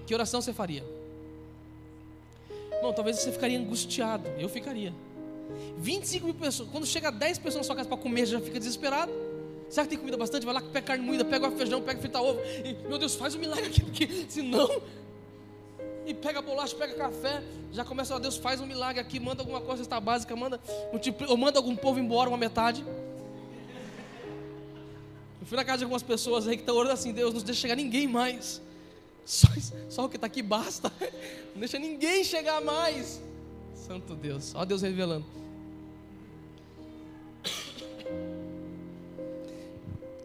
[0.07, 0.85] Que oração você faria?
[2.83, 4.29] Não, talvez você ficaria angustiado.
[4.39, 4.93] Eu ficaria.
[5.79, 6.69] 25 mil pessoas.
[6.71, 9.13] Quando chega 10 pessoas na sua casa para comer, já fica desesperado.
[9.69, 10.45] Será que tem comida bastante?
[10.45, 12.41] Vai lá, pega carne moída, pega o feijão, pega frita ovo.
[12.65, 14.69] E, meu Deus, faz um milagre aqui, porque senão.
[16.05, 17.43] E pega bolacha, pega café.
[17.71, 20.61] Já começa, ó Deus, faz um milagre aqui, manda alguma coisa, está básica, manda,
[21.29, 22.85] ou manda algum povo embora, uma metade.
[25.41, 27.61] Eu fui na casa de algumas pessoas aí que estão orando assim, Deus, não deixa
[27.61, 28.61] chegar ninguém mais.
[29.25, 29.49] Só,
[29.89, 30.93] só o que está aqui basta.
[31.55, 33.21] Não deixa ninguém chegar mais.
[33.75, 34.55] Santo Deus.
[34.55, 35.27] Ó Deus revelando.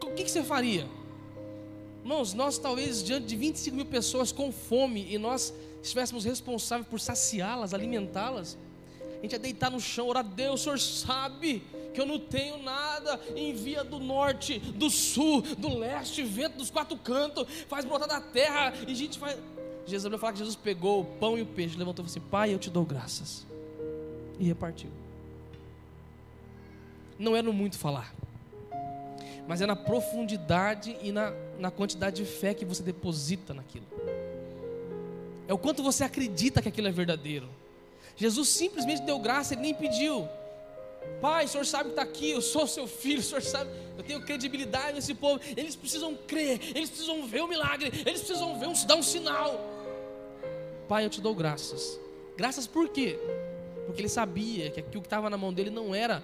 [0.02, 0.86] O que, que você faria?
[2.02, 7.00] Irmãos, nós talvez diante de 25 mil pessoas com fome e nós estivéssemos responsáveis por
[7.00, 8.56] saciá-las, alimentá-las,
[9.18, 11.62] a gente ia deitar no chão, orar, Deus, o Senhor sabe
[11.96, 16.96] que eu não tenho nada, envia do norte, do sul, do leste, vento dos quatro
[16.98, 19.38] cantos, faz brotar da terra, e a gente faz.
[19.86, 22.30] Jesus vai falar que Jesus pegou o pão e o peixe, levantou e falou assim:
[22.30, 23.46] Pai, eu te dou graças.
[24.38, 24.90] E repartiu.
[27.18, 28.14] Não é no muito falar,
[29.48, 33.86] mas é na profundidade e na, na quantidade de fé que você deposita naquilo.
[35.48, 37.48] É o quanto você acredita que aquilo é verdadeiro.
[38.16, 40.28] Jesus simplesmente deu graça, ele nem pediu.
[41.20, 44.02] Pai, o Senhor sabe que está aqui, eu sou seu filho, o Senhor sabe, eu
[44.02, 45.40] tenho credibilidade nesse povo.
[45.56, 49.60] Eles precisam crer, eles precisam ver o milagre, eles precisam ver um, dar um sinal.
[50.88, 51.98] Pai, eu te dou graças.
[52.36, 53.18] Graças por quê?
[53.86, 56.22] Porque ele sabia que aquilo que estava na mão dele não era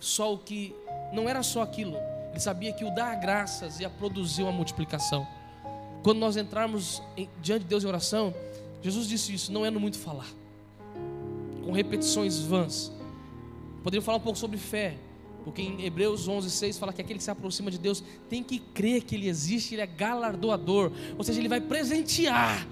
[0.00, 0.74] só o que,
[1.12, 1.96] não era só aquilo.
[2.30, 5.26] Ele sabia que o dar graças ia produzir uma multiplicação.
[6.02, 8.34] Quando nós entrarmos em, diante de Deus em oração,
[8.82, 10.28] Jesus disse isso, não é no muito falar,
[11.66, 12.92] com repetições vãs.
[13.82, 14.96] Poderia falar um pouco sobre fé,
[15.44, 18.58] porque em Hebreus 11, 6 fala que aquele que se aproxima de Deus tem que
[18.58, 22.66] crer que Ele existe, Ele é galardoador, ou seja, Ele vai presentear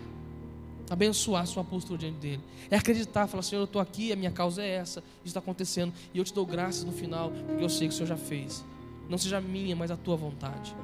[0.91, 2.41] abençoar sua postura diante dele.
[2.71, 5.93] É acreditar, falar, Senhor, eu estou aqui, a minha causa é essa, isso está acontecendo,
[6.13, 8.65] e eu te dou graças no final, porque eu sei que o Senhor já fez.
[9.09, 10.75] Não seja a minha, mas a tua vontade.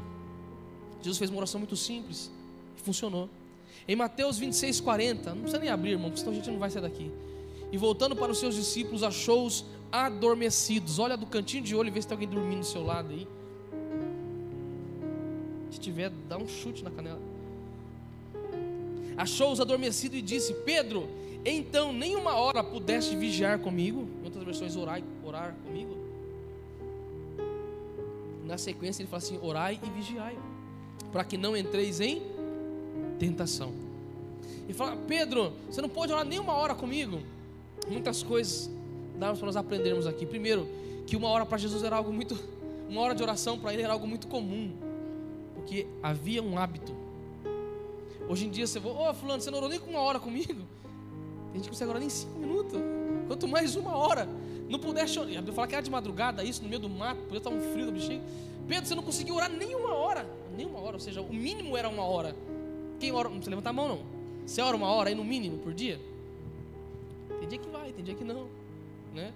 [1.00, 2.30] Jesus fez uma oração muito simples
[2.78, 3.28] e funcionou.
[3.86, 6.70] Em Mateus 26, 40, não precisa nem abrir, irmão, porque senão a gente não vai
[6.70, 7.10] sair daqui.
[7.72, 10.98] E voltando para os seus discípulos, achou-os adormecidos.
[10.98, 13.26] Olha do cantinho de olho e vê se tem alguém dormindo do seu lado aí.
[15.70, 17.20] Se tiver, dá um chute na canela
[19.20, 21.08] achou-os adormecidos e disse: Pedro,
[21.44, 24.08] então nem uma hora pudeste vigiar comigo?
[24.22, 25.96] Em outras versões, orar, orar comigo.
[28.44, 30.36] Na sequência, ele fala assim: orai e vigiai,
[31.12, 32.22] para que não entreis em
[33.18, 33.72] tentação.
[34.68, 37.20] E fala: Pedro, você não pode orar nem uma hora comigo?
[37.88, 38.70] Muitas coisas
[39.18, 40.26] dá para nós aprendermos aqui.
[40.26, 40.66] Primeiro,
[41.06, 42.38] que uma hora para Jesus era algo muito.
[42.88, 44.72] Uma hora de oração para ele era algo muito comum,
[45.54, 46.92] porque havia um hábito
[48.30, 50.20] Hoje em dia você vai, ô oh, fulano, você não orou nem com uma hora
[50.20, 50.62] comigo?
[51.50, 52.80] Tem gente consegue orar nem cinco minutos.
[53.26, 54.28] Quanto mais uma hora.
[54.68, 55.32] Não pudesse chorar.
[55.32, 57.86] Eu falar que era de madrugada isso, no meio do mato, podia estar um frio
[57.86, 58.22] do bichinho.
[58.68, 60.24] Pedro, você não conseguiu orar nem uma hora.
[60.56, 62.36] Nem uma hora, ou seja, o mínimo era uma hora.
[63.00, 63.28] Quem ora?
[63.28, 64.00] Não precisa levantar a mão, não.
[64.46, 66.00] Você ora uma hora aí no mínimo por dia?
[67.40, 68.46] Tem dia que vai, tem dia que não.
[69.14, 69.32] né?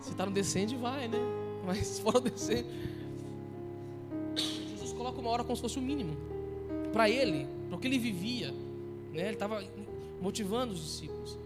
[0.00, 1.18] Se está no descende, vai, né?
[1.66, 2.68] Mas fora do descende.
[4.36, 6.16] Jesus coloca uma hora como se fosse o mínimo.
[6.92, 8.52] Para ele, para o que ele vivia.
[9.12, 9.22] Né?
[9.22, 9.64] Ele estava
[10.20, 11.38] motivando os discípulos.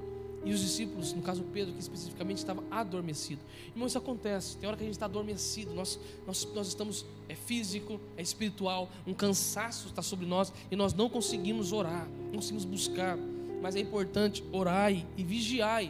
[0.45, 3.41] E os discípulos, no caso Pedro, que especificamente estava adormecido.
[3.71, 4.57] Irmão, isso acontece.
[4.57, 5.75] Tem hora que a gente está adormecido.
[5.75, 8.89] Nós, nós, nós estamos, é físico, é espiritual.
[9.07, 13.19] Um cansaço está sobre nós e nós não conseguimos orar, não conseguimos buscar.
[13.63, 15.85] Mas é importante orar e vigiar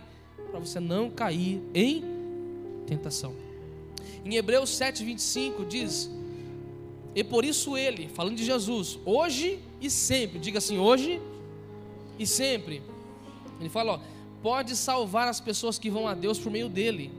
[0.51, 2.03] para você não cair em
[2.87, 3.35] tentação.
[4.25, 6.11] Em Hebreus 7,25 diz:
[7.15, 11.21] E por isso ele, falando de Jesus, hoje e sempre, diga assim, hoje
[12.19, 12.83] e sempre.
[13.61, 14.01] Ele fala, ó,
[14.43, 17.11] pode salvar as pessoas que vão a Deus por meio dele,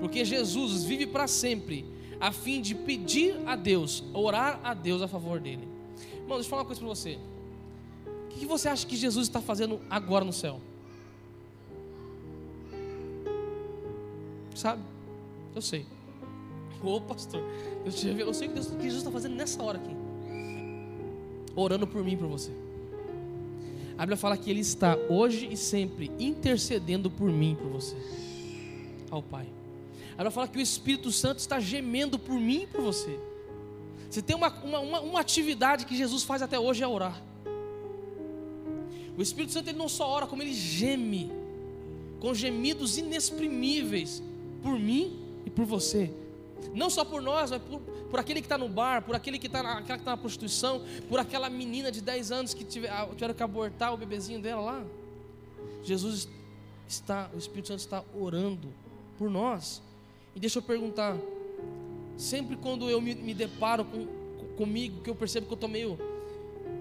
[0.00, 1.84] porque Jesus vive para sempre,
[2.20, 5.68] a fim de pedir a Deus, orar a Deus a favor dele.
[6.22, 7.18] Mano, deixa eu falar uma coisa para você.
[8.34, 10.60] O que você acha que Jesus está fazendo agora no céu?
[14.54, 14.82] Sabe?
[15.54, 15.86] Eu sei.
[16.82, 17.42] Ô pastor,
[17.84, 19.94] eu, te, eu sei o que, Deus, que Jesus está fazendo nessa hora aqui.
[21.54, 22.50] Orando por mim e por você.
[23.96, 27.96] A Bíblia fala que Ele está hoje e sempre intercedendo por mim e por você,
[29.08, 29.46] ao Pai.
[30.14, 33.16] A Bíblia fala que o Espírito Santo está gemendo por mim e por você.
[34.10, 37.22] Você tem uma, uma, uma, uma atividade que Jesus faz até hoje é orar.
[39.16, 41.30] O Espírito Santo ele não só ora, como ele geme,
[42.20, 44.22] com gemidos inexprimíveis,
[44.62, 46.10] por mim e por você.
[46.74, 49.46] Não só por nós, mas por, por aquele que está no bar, por aquele que
[49.46, 53.08] está na, que tá na prostituição, por aquela menina de 10 anos que tiver, ah,
[53.12, 54.84] tiveram que abortar o bebezinho dela lá.
[55.82, 56.28] Jesus
[56.88, 58.68] está, o Espírito Santo está orando
[59.18, 59.82] por nós.
[60.34, 61.16] E deixa eu perguntar,
[62.16, 64.06] sempre quando eu me, me deparo com,
[64.56, 65.98] comigo, que eu percebo que eu estou meio,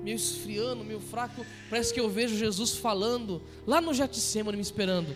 [0.04, 5.16] meio esfriando, meio fraco, parece que eu vejo Jesus falando lá no Getsemane me esperando.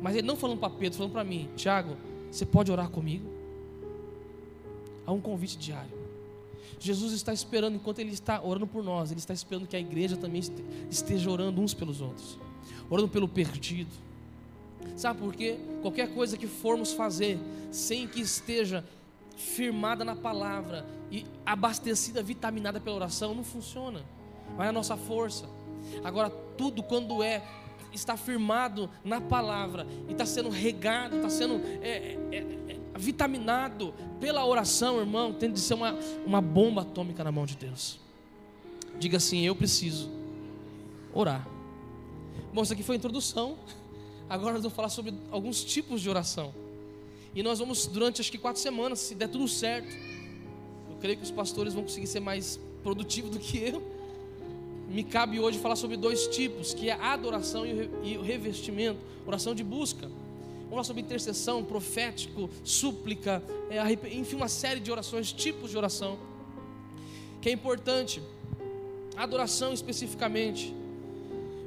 [0.00, 1.96] Mas ele não falando para Pedro, falando para mim, Tiago,
[2.30, 3.30] você pode orar comigo?
[5.06, 6.02] Há um convite diário.
[6.80, 10.16] Jesus está esperando, enquanto Ele está orando por nós, Ele está esperando que a igreja
[10.16, 10.42] também
[10.90, 12.38] esteja orando uns pelos outros,
[12.90, 13.90] orando pelo perdido.
[14.96, 15.58] Sabe por quê?
[15.80, 17.38] Qualquer coisa que formos fazer
[17.70, 18.84] sem que esteja
[19.36, 24.02] firmada na palavra e abastecida, vitaminada pela oração, não funciona.
[24.56, 25.48] Vai a nossa força.
[26.04, 27.42] Agora, tudo quando é
[27.92, 32.36] está firmado na palavra e está sendo regado, está sendo é, é,
[32.68, 37.56] é, vitaminado pela oração, irmão, tem de ser uma, uma bomba atômica na mão de
[37.56, 38.00] Deus.
[38.98, 40.10] Diga assim: Eu preciso
[41.12, 41.46] orar.
[42.52, 43.58] Bom, isso aqui foi a introdução.
[44.28, 46.54] Agora nós vamos falar sobre alguns tipos de oração.
[47.34, 49.94] E nós vamos, durante acho que quatro semanas, se der tudo certo,
[50.90, 53.91] eu creio que os pastores vão conseguir ser mais produtivos do que eu
[54.92, 59.54] me cabe hoje falar sobre dois tipos, que é a adoração e o revestimento, oração
[59.54, 60.06] de busca.
[60.06, 63.80] Vamos falar sobre intercessão, profético, súplica, é,
[64.14, 66.18] enfim, uma série de orações, tipos de oração,
[67.40, 68.22] que é importante.
[69.16, 70.74] Adoração especificamente.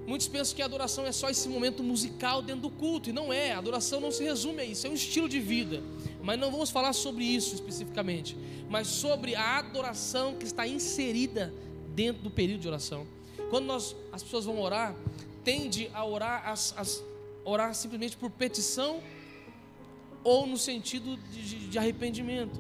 [0.06, 3.34] Muitos pensam que a adoração é só esse momento musical dentro do culto, e não
[3.34, 3.54] é.
[3.54, 5.82] A adoração não se resume a isso, é um estilo de vida.
[6.22, 8.38] Mas não vamos falar sobre isso especificamente,
[8.70, 11.52] mas sobre a adoração que está inserida
[11.96, 13.15] dentro do período de oração.
[13.50, 14.96] Quando nós, as pessoas vão orar,
[15.44, 17.04] tende a orar, as, as,
[17.44, 19.02] orar simplesmente por petição
[20.24, 22.60] ou no sentido de, de, arrependimento.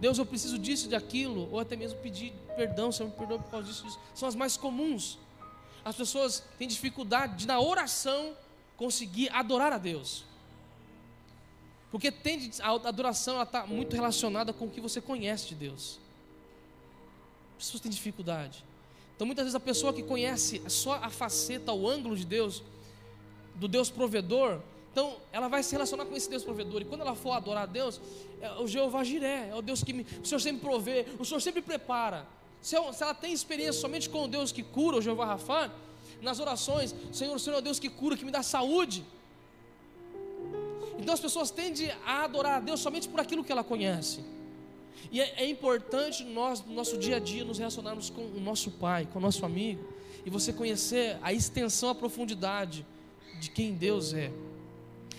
[0.00, 3.50] Deus, eu preciso disso, de aquilo, ou até mesmo pedir perdão, Senhor, me perdoa por
[3.50, 4.00] causa disso, disso.
[4.14, 5.18] São as mais comuns.
[5.84, 8.36] As pessoas têm dificuldade de, na oração,
[8.76, 10.24] conseguir adorar a Deus.
[11.90, 16.00] Porque tende, a adoração está muito relacionada com o que você conhece de Deus.
[17.56, 18.64] As pessoas têm dificuldade.
[19.14, 22.62] Então muitas vezes a pessoa que conhece só a faceta, o ângulo de Deus,
[23.54, 26.82] do Deus provedor, então ela vai se relacionar com esse Deus provedor.
[26.82, 28.00] E quando ela for adorar a Deus,
[28.40, 31.40] é o Jeová Jiré, é o Deus que me, o Senhor sempre provê, o Senhor
[31.40, 32.26] sempre prepara.
[32.62, 35.70] Se, ela tem experiência somente com o Deus que cura, o Jeová Rafá,
[36.22, 39.04] nas orações, Senhor, o Senhor é o Deus que cura, que me dá saúde.
[40.98, 44.20] Então as pessoas tendem a adorar a Deus somente por aquilo que ela conhece.
[45.10, 48.70] E é, é importante nós, no nosso dia a dia, nos relacionarmos com o nosso
[48.72, 49.92] pai, com o nosso amigo,
[50.24, 52.86] e você conhecer a extensão, a profundidade
[53.40, 54.32] de quem Deus é.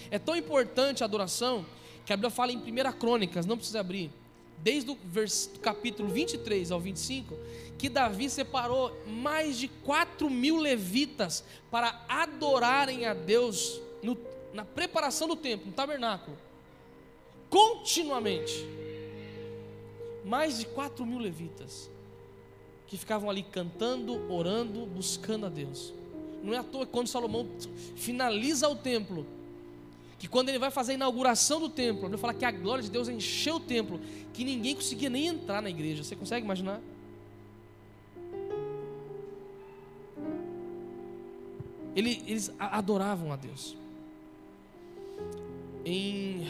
[0.10, 1.66] É tão importante a adoração
[2.06, 4.12] que a Bíblia fala em 1 Crônicas, não precisa abrir,
[4.60, 7.36] desde o vers, capítulo 23 ao 25,
[7.78, 14.18] que Davi separou mais de 4 mil levitas para adorarem a Deus no,
[14.54, 16.38] na preparação do templo, no tabernáculo,
[17.50, 18.66] continuamente
[20.26, 21.90] mais de 4 mil levitas
[22.88, 25.94] que ficavam ali cantando, orando, buscando a Deus.
[26.44, 27.48] Não é à toa que quando Salomão
[27.96, 29.26] finaliza o templo,
[30.18, 32.90] que quando ele vai fazer a inauguração do templo, ele fala que a glória de
[32.90, 34.00] Deus encheu o templo,
[34.34, 36.04] que ninguém conseguia nem entrar na igreja.
[36.04, 36.82] Você consegue imaginar?
[41.96, 43.76] Ele, eles adoravam a Deus.
[45.86, 46.48] Em,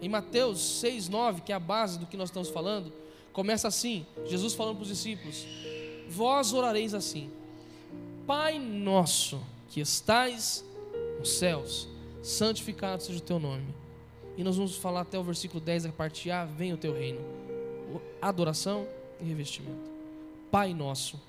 [0.00, 2.92] em Mateus 6, 9, que é a base do que nós estamos falando,
[3.36, 5.46] começa assim: Jesus falando para os discípulos:
[6.08, 7.30] Vós orareis assim,
[8.26, 10.64] Pai nosso que estais
[11.18, 11.86] nos céus,
[12.22, 13.66] santificado seja o teu nome.
[14.38, 17.20] E nós vamos falar até o versículo 10, a parte A, venha o teu reino.
[18.22, 18.86] Adoração
[19.20, 19.90] e revestimento.
[20.50, 21.20] Pai nosso.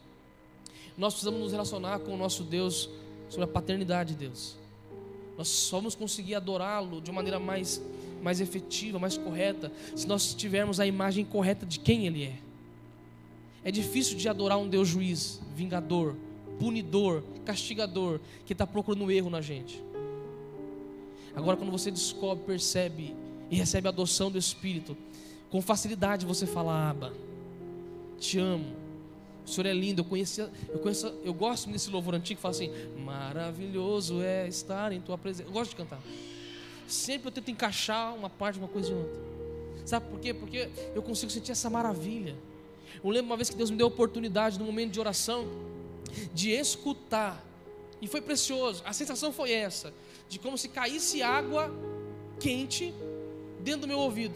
[0.97, 2.89] Nós precisamos nos relacionar com o nosso Deus
[3.29, 4.55] sobre a paternidade de Deus.
[5.37, 7.81] Nós só vamos conseguir adorá-lo de uma maneira mais,
[8.21, 12.35] mais efetiva, mais correta, se nós tivermos a imagem correta de quem Ele é.
[13.63, 16.15] É difícil de adorar um Deus juiz, vingador,
[16.59, 19.83] punidor, castigador, que está procurando erro na gente.
[21.35, 23.13] Agora, quando você descobre, percebe
[23.49, 24.97] e recebe a adoção do Espírito,
[25.49, 27.13] com facilidade você fala, Aba,
[28.19, 28.75] te amo,
[29.47, 30.01] o Senhor é lindo.
[30.01, 32.69] Eu conhecia, eu conheço, eu gosto desse louvor antigo que fala assim:
[33.03, 35.47] maravilhoso é estar em tua presença.
[35.47, 36.01] Eu gosto de cantar.
[36.87, 39.27] Sempre eu tento encaixar uma parte uma coisa de outra.
[39.85, 40.33] Sabe por quê?
[40.33, 42.35] Porque eu consigo sentir essa maravilha.
[43.03, 45.47] Eu lembro uma vez que Deus me deu a oportunidade, no momento de oração,
[46.33, 47.45] de escutar.
[48.01, 48.81] E foi precioso.
[48.85, 49.93] A sensação foi essa:
[50.29, 51.71] de como se caísse água
[52.39, 52.93] quente
[53.59, 54.35] dentro do meu ouvido.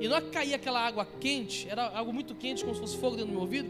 [0.00, 3.16] E não é caía aquela água quente, era algo muito quente, como se fosse fogo
[3.16, 3.68] dentro do meu ouvido.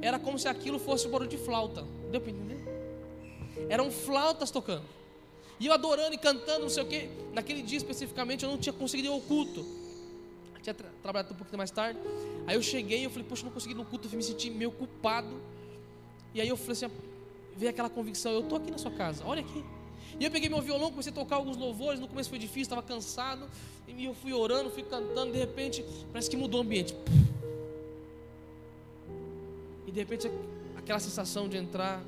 [0.00, 1.84] Era como se aquilo fosse um barulho de flauta.
[2.10, 2.57] Deu para entender?
[3.68, 4.84] Eram flautas tocando.
[5.60, 7.08] E eu adorando e cantando, não sei o quê.
[7.32, 9.60] Naquele dia especificamente eu não tinha conseguido ir ao culto.
[10.54, 11.98] Eu tinha tra trabalhado um pouquinho mais tarde.
[12.46, 14.50] Aí eu cheguei e eu falei, poxa, não consegui ir no culto, eu me senti
[14.50, 15.40] meio culpado.
[16.34, 16.90] E aí eu falei assim,
[17.56, 19.64] veio aquela convicção, eu estou aqui na sua casa, olha aqui.
[20.18, 22.00] E eu peguei meu violão, comecei a tocar alguns louvores.
[22.00, 23.48] No começo foi difícil, estava cansado.
[23.86, 25.32] E eu fui orando, fui cantando.
[25.32, 26.94] De repente, parece que mudou o ambiente.
[29.86, 30.30] E de repente,
[30.76, 32.02] aquela sensação de entrar,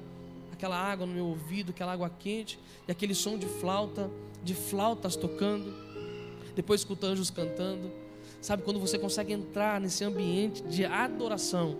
[0.60, 4.10] aquela água no meu ouvido, aquela água quente, e aquele som de flauta,
[4.44, 5.72] de flautas tocando.
[6.54, 7.90] Depois escutando anjos cantando.
[8.42, 11.78] Sabe quando você consegue entrar nesse ambiente de adoração?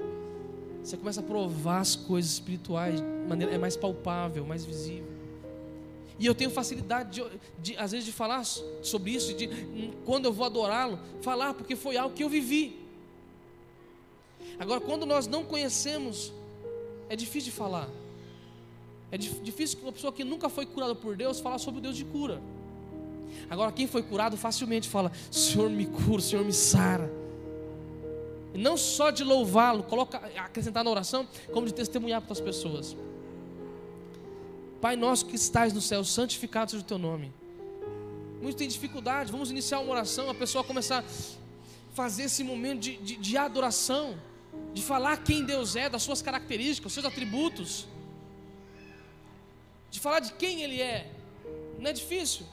[0.83, 5.11] Você começa a provar as coisas espirituais de maneira é mais palpável, mais visível.
[6.18, 10.33] E eu tenho facilidade, de, de, às vezes, de falar sobre isso, de quando eu
[10.33, 12.78] vou adorá-lo, falar, porque foi algo que eu vivi.
[14.59, 16.33] Agora, quando nós não conhecemos,
[17.09, 17.89] é difícil de falar.
[19.12, 21.96] É difícil que uma pessoa que nunca foi curada por Deus falar sobre o Deus
[21.96, 22.40] de cura.
[23.48, 27.11] Agora, quem foi curado facilmente fala: Senhor me cura, Senhor me sara.
[28.52, 32.96] E não só de louvá-lo, coloca, acrescentar na oração, como de testemunhar para as pessoas.
[34.80, 37.32] Pai nosso que estás no céu, santificado seja o teu nome.
[38.40, 41.04] Muitos têm dificuldade, vamos iniciar uma oração, a pessoa começar a
[41.94, 44.18] fazer esse momento de, de, de adoração,
[44.72, 47.86] de falar quem Deus é, das suas características, seus atributos,
[49.91, 51.11] de falar de quem Ele é.
[51.78, 52.47] Não é difícil.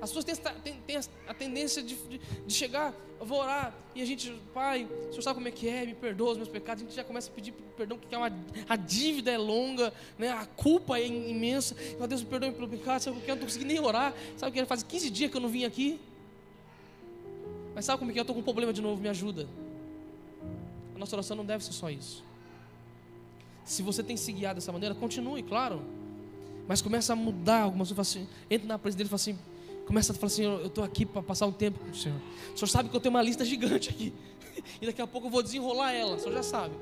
[0.00, 4.04] As pessoas têm, têm, a tendência de, de, de, chegar, eu vou orar, e a
[4.04, 6.84] gente, Pai, o Senhor sabe como é que é, me perdoa os meus pecados.
[6.84, 8.32] A gente já começa a pedir perdão, porque é uma,
[8.68, 11.74] a dívida é longa, né, a culpa é imensa.
[11.98, 14.14] Meu Deus, me perdoe pelo pecado, sabe porque eu não estou conseguindo nem orar.
[14.36, 16.00] Sabe que faz 15 dias que eu não vim aqui.
[17.74, 18.20] Mas sabe como é que é?
[18.20, 19.48] Eu estou com um problema de novo, me ajuda.
[20.94, 22.24] A nossa oração não deve ser só isso.
[23.64, 25.82] Se você tem se guiado dessa maneira, continue, claro.
[26.68, 28.16] Mas começa a mudar algumas coisas.
[28.16, 29.38] Assim, entra na presença dele e fala assim
[29.88, 32.20] começa a falar assim: Eu estou aqui para passar um tempo com o Senhor.
[32.54, 34.12] O Senhor sabe que eu tenho uma lista gigante aqui.
[34.82, 36.16] E daqui a pouco eu vou desenrolar ela.
[36.16, 36.74] O Senhor já sabe.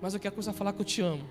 [0.00, 1.22] Mas eu quero começar a falar que eu te amo.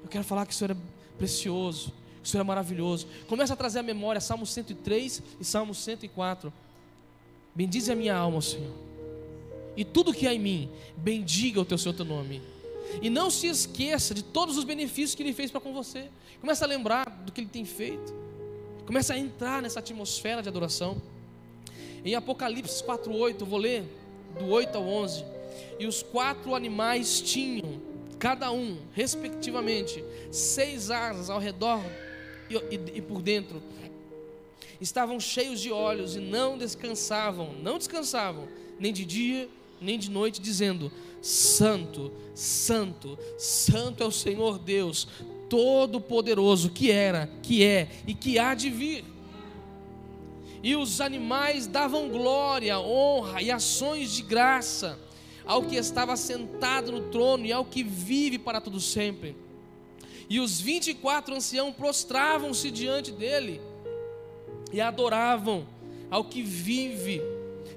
[0.00, 0.76] Eu quero falar que o Senhor é
[1.18, 1.92] precioso.
[2.22, 3.08] Que o Senhor é maravilhoso.
[3.26, 6.52] Começa a trazer a memória Salmo 103 e Salmo 104.
[7.52, 8.72] Bendize a minha alma, Senhor.
[9.76, 12.40] E tudo que há em mim, bendiga o teu santo nome.
[13.02, 16.08] E não se esqueça de todos os benefícios que Ele fez para com você.
[16.40, 18.14] Começa a lembrar do que Ele tem feito.
[18.86, 21.00] Começa a entrar nessa atmosfera de adoração.
[22.04, 23.84] Em Apocalipse 4:8, vou ler
[24.38, 25.24] do 8 ao 11.
[25.78, 27.80] E os quatro animais tinham,
[28.18, 31.80] cada um, respectivamente, seis asas ao redor
[32.50, 33.62] e, e, e por dentro.
[34.80, 39.48] Estavam cheios de olhos e não descansavam, não descansavam, nem de dia
[39.84, 40.90] nem de noite, dizendo:
[41.24, 45.08] Santo, Santo, Santo é o Senhor Deus,
[45.48, 49.06] Todo-Poderoso, que era, que é e que há de vir.
[50.62, 54.98] E os animais davam glória, honra e ações de graça
[55.46, 59.34] ao que estava sentado no trono e ao que vive para todo sempre.
[60.28, 63.62] E os 24 anciãos prostravam-se diante dele
[64.70, 65.66] e adoravam
[66.10, 67.22] ao que vive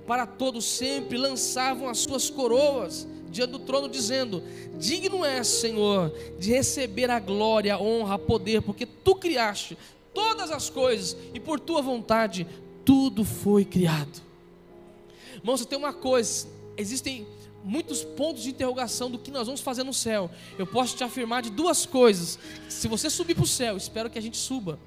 [0.05, 4.43] para todo sempre, lançavam as suas coroas diante do trono, dizendo:
[4.80, 9.78] Digno é, Senhor, de receber a glória, a honra, a poder, porque tu criaste
[10.13, 12.47] todas as coisas e por tua vontade
[12.84, 14.21] tudo foi criado.
[15.36, 17.28] Irmãos, tem uma coisa: existem
[17.63, 20.32] muitos pontos de interrogação do que nós vamos fazer no céu.
[20.57, 22.39] Eu posso te afirmar de duas coisas.
[22.69, 24.80] Se você subir para o céu, espero que a gente suba.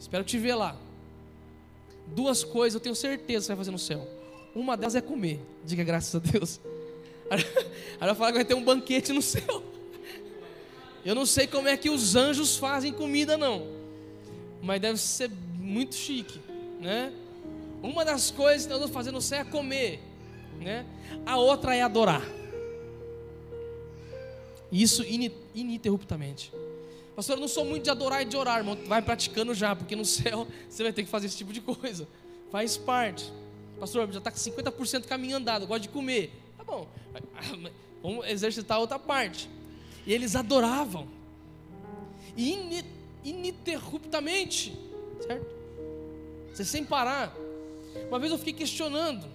[0.00, 0.76] Espero te ver lá.
[2.08, 4.08] Duas coisas eu tenho certeza que você vai fazer no céu.
[4.54, 5.40] Uma delas é comer.
[5.64, 6.58] Diga graças a Deus.
[7.30, 7.44] Aí
[8.00, 9.62] vai falar que vai ter um banquete no céu.
[11.04, 13.66] Eu não sei como é que os anjos fazem comida, não.
[14.62, 16.40] Mas deve ser muito chique,
[16.80, 17.12] né?
[17.82, 20.00] Uma das coisas que nós vamos fazer no céu é comer
[20.60, 20.86] né?
[21.24, 22.22] A outra é adorar.
[24.70, 25.04] Isso
[25.54, 26.52] ininterruptamente.
[27.14, 28.76] Pastor, eu não sou muito de adorar e de orar, irmão.
[28.86, 32.06] Vai praticando já, porque no céu você vai ter que fazer esse tipo de coisa.
[32.50, 33.32] Faz parte.
[33.78, 36.32] Pastor, já está com 50% caminho andado, gosta de comer.
[36.56, 36.88] Tá bom,
[38.02, 39.48] vamos exercitar outra parte.
[40.06, 41.08] E eles adoravam.
[43.24, 44.76] Ininterruptamente.
[45.26, 45.56] Certo?
[46.64, 47.34] Sem parar.
[48.08, 49.26] Uma vez eu fiquei questionando.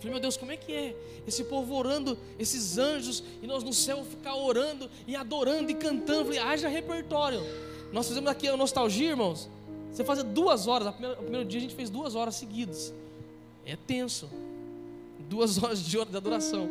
[0.00, 0.96] Falei, meu Deus, como é que é?
[1.26, 6.24] Esse povo orando, esses anjos, e nós no céu ficar orando e adorando e cantando.
[6.24, 7.42] Falei, haja repertório.
[7.92, 9.48] Nós fizemos aqui a nostalgia, irmãos.
[9.92, 12.94] Você fazia duas horas, no primeiro, dia a gente fez duas horas seguidas.
[13.66, 14.30] É tenso.
[15.28, 16.70] Duas horas de adoração.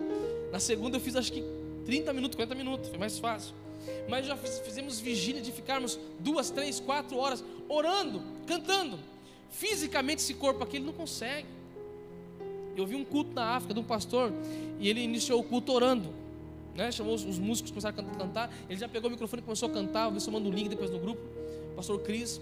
[0.51, 1.43] Na segunda eu fiz acho que
[1.85, 3.53] 30 minutos, 40 minutos, foi mais fácil.
[4.07, 8.99] Mas já fizemos vigília de ficarmos duas, três, quatro horas orando, cantando.
[9.49, 11.47] Fisicamente esse corpo aqui ele não consegue.
[12.75, 14.31] Eu vi um culto na África de um pastor
[14.79, 16.13] e ele iniciou o culto orando.
[16.75, 16.91] Né?
[16.91, 18.53] Chamou os, os músicos, começaram a cantar.
[18.69, 20.05] Ele já pegou o microfone e começou a cantar.
[20.05, 21.21] Eu vi somando o link depois no grupo.
[21.75, 22.39] Pastor Cris.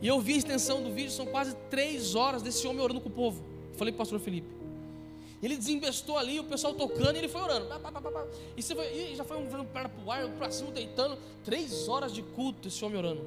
[0.00, 3.08] E eu vi a extensão do vídeo, são quase três horas desse homem orando com
[3.08, 3.42] o povo.
[3.74, 4.57] Falei para o pastor Felipe.
[5.42, 7.68] Ele desembestou ali, o pessoal tocando e ele foi orando.
[8.56, 11.16] E, você foi, e já foi um perna para o ar, para cima, deitando.
[11.44, 13.22] Três horas de culto esse homem orando.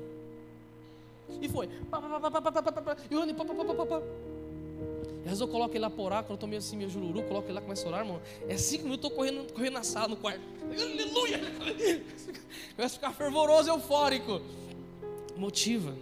[1.42, 1.70] E foi.
[3.10, 4.04] E orando.
[5.22, 7.22] Às vezes eu coloco ele lá por orar, quando eu estou meio assim, meu jururu,
[7.24, 8.20] coloco ele lá, começo a orar, irmão.
[8.50, 10.42] É cinco minutos, eu estou correndo, correndo na sala, no quarto.
[10.64, 11.40] Aleluia!
[12.76, 14.42] Começa a ficar fervoroso, eufórico.
[15.38, 15.96] Motiva.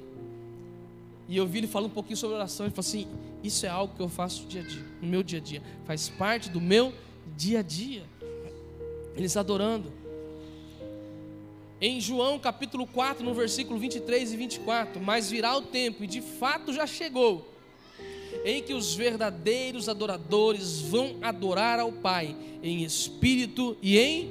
[1.30, 2.66] E eu vi ele falando um pouquinho sobre oração.
[2.66, 3.08] Ele falou assim:
[3.44, 5.62] Isso é algo que eu faço dia a dia, no meu dia a dia.
[5.86, 6.92] Faz parte do meu
[7.38, 8.04] dia a dia.
[9.16, 9.94] Eles adorando.
[11.80, 16.20] Em João capítulo 4, no versículo 23 e 24: Mas virá o tempo, e de
[16.20, 17.48] fato já chegou
[18.44, 24.30] em que os verdadeiros adoradores vão adorar ao Pai em espírito e em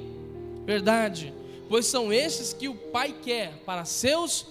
[0.65, 1.33] verdade,
[1.67, 4.47] pois são esses que o Pai quer para seus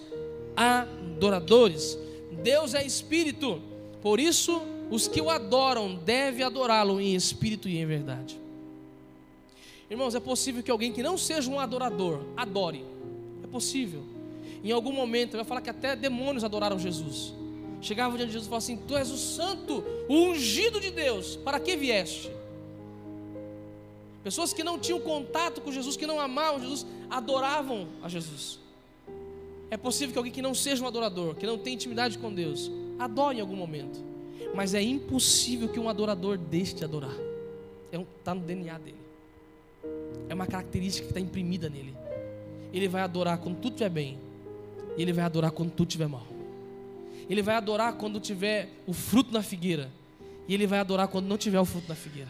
[0.55, 1.97] adoradores.
[2.43, 3.61] Deus é espírito,
[4.01, 8.39] por isso os que o adoram devem adorá-lo em espírito e em verdade.
[9.89, 12.85] Irmãos, é possível que alguém que não seja um adorador adore.
[13.43, 14.03] É possível.
[14.63, 17.33] Em algum momento, vai falar que até demônios adoraram Jesus.
[17.81, 21.37] Chegava diante de Jesus e falava assim: Tu és o santo, o ungido de Deus,
[21.37, 22.29] para que vieste?
[24.23, 28.59] Pessoas que não tinham contato com Jesus, que não amavam Jesus, adoravam a Jesus.
[29.71, 32.71] É possível que alguém que não seja um adorador, que não tenha intimidade com Deus,
[32.97, 34.03] adore em algum momento.
[34.55, 37.11] Mas é impossível que um adorador deixe de adorar.
[37.11, 37.23] Está
[37.91, 38.97] é um, tá no DNA dele.
[40.27, 41.95] É uma característica que está imprimida nele.
[42.73, 44.17] Ele vai adorar quando tudo estiver bem.
[44.97, 46.25] E ele vai adorar quando tudo estiver mal.
[47.29, 49.91] Ele vai adorar quando tiver o fruto na figueira.
[50.47, 52.29] E ele vai adorar quando não tiver o fruto na figueira.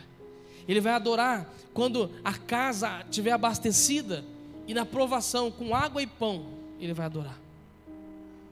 [0.67, 4.23] Ele vai adorar quando a casa estiver abastecida
[4.67, 6.58] e na provação com água e pão.
[6.79, 7.39] Ele vai adorar.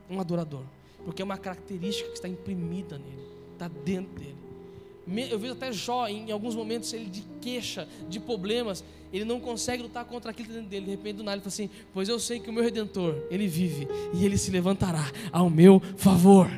[0.10, 0.64] Um adorador.
[1.06, 4.36] Porque é uma característica que está imprimida nele, está dentro dele.
[5.32, 9.84] Eu vejo até Jó, em alguns momentos, ele de queixa, de problemas, ele não consegue
[9.84, 10.86] lutar contra aquilo dentro dele.
[10.86, 13.48] De repente, do nada, ele fala assim: Pois eu sei que o meu redentor, ele
[13.48, 16.50] vive e ele se levantará ao meu favor.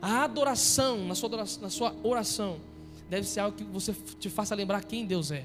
[0.00, 2.58] A adoração na sua, adoração, na sua oração
[3.10, 5.44] deve ser algo que você te faça lembrar quem Deus é.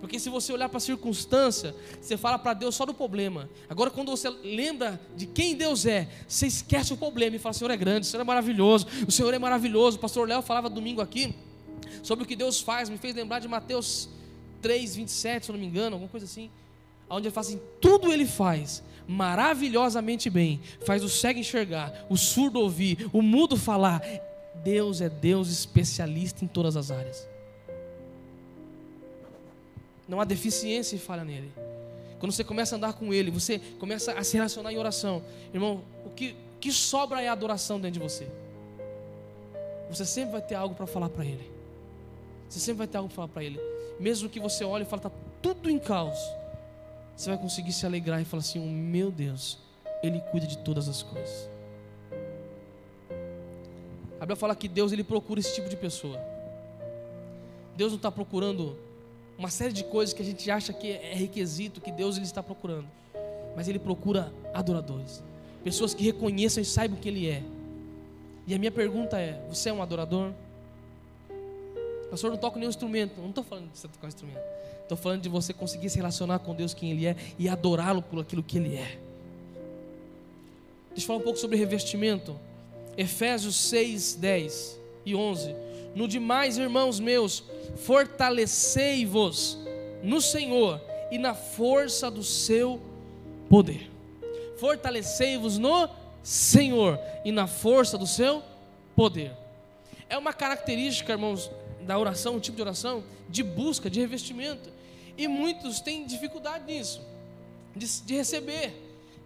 [0.00, 3.48] Porque se você olhar para a circunstância, você fala para Deus só do problema.
[3.68, 7.70] Agora, quando você lembra de quem Deus é, você esquece o problema e fala: Senhor
[7.70, 9.96] é grande, o Senhor é maravilhoso, o Senhor é maravilhoso.
[9.96, 11.34] O pastor Léo falava domingo aqui
[12.02, 14.08] sobre o que Deus faz, me fez lembrar de Mateus
[14.60, 16.50] 3, 27, se eu não me engano, alguma coisa assim.
[17.08, 22.60] Onde ele fala assim: tudo ele faz maravilhosamente bem, faz o cego enxergar, o surdo
[22.60, 24.02] ouvir, o mudo falar.
[24.62, 27.35] Deus é Deus especialista em todas as áreas.
[30.08, 31.52] Não há deficiência e falha nele.
[32.18, 35.82] quando você começa a andar com Ele, você começa a se relacionar em oração, irmão,
[36.04, 38.28] o que, que sobra é adoração dentro de você.
[39.90, 41.50] Você sempre vai ter algo para falar para Ele.
[42.48, 43.60] Você sempre vai ter algo para falar para Ele.
[44.00, 45.10] Mesmo que você olhe e fale, está
[45.42, 46.18] tudo em caos.
[47.16, 49.58] Você vai conseguir se alegrar e falar assim: oh, meu Deus,
[50.02, 51.48] Ele cuida de todas as coisas.
[54.16, 56.18] A Bíblia fala que Deus ele procura esse tipo de pessoa.
[57.76, 58.78] Deus não está procurando
[59.38, 62.42] uma série de coisas que a gente acha que é requisito, que Deus ele está
[62.42, 62.86] procurando.
[63.54, 65.22] Mas Ele procura adoradores.
[65.64, 67.42] Pessoas que reconheçam e saibam o que Ele é.
[68.46, 70.32] E a minha pergunta é: você é um adorador?
[72.10, 73.20] Pastor, não toco nenhum instrumento.
[73.20, 74.40] Não estou falando de você tocar um instrumento.
[74.82, 78.20] Estou falando de você conseguir se relacionar com Deus, quem Ele é, e adorá-lo por
[78.20, 78.98] aquilo que Ele é.
[80.90, 82.38] Deixa eu falar um pouco sobre revestimento.
[82.96, 85.56] Efésios 6, 10 e 11.
[85.96, 87.42] No demais, irmãos meus,
[87.76, 89.56] fortalecei-vos
[90.02, 90.78] no Senhor
[91.10, 92.78] e na força do seu
[93.48, 93.90] poder.
[94.58, 95.88] Fortalecei-vos no
[96.22, 98.42] Senhor e na força do seu
[98.94, 99.32] poder.
[100.06, 104.68] É uma característica, irmãos, da oração, um tipo de oração de busca, de revestimento.
[105.16, 107.00] E muitos têm dificuldade nisso,
[107.74, 108.74] de, de receber,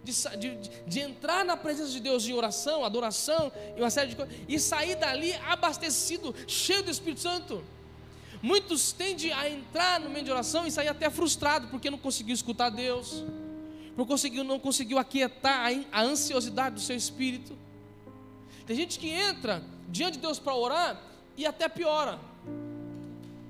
[0.03, 4.15] de, de, de, entrar na presença de Deus em oração, adoração e uma série de
[4.15, 7.63] coisas, e sair dali abastecido, cheio do Espírito Santo.
[8.41, 12.33] Muitos tendem a entrar no meio de oração e sair até frustrado porque não conseguiu
[12.33, 13.23] escutar Deus,
[13.95, 17.55] porque conseguiu, não conseguiu aquietar a, a ansiosidade do seu espírito.
[18.65, 21.01] Tem gente que entra diante de Deus para orar
[21.37, 22.19] e até piora.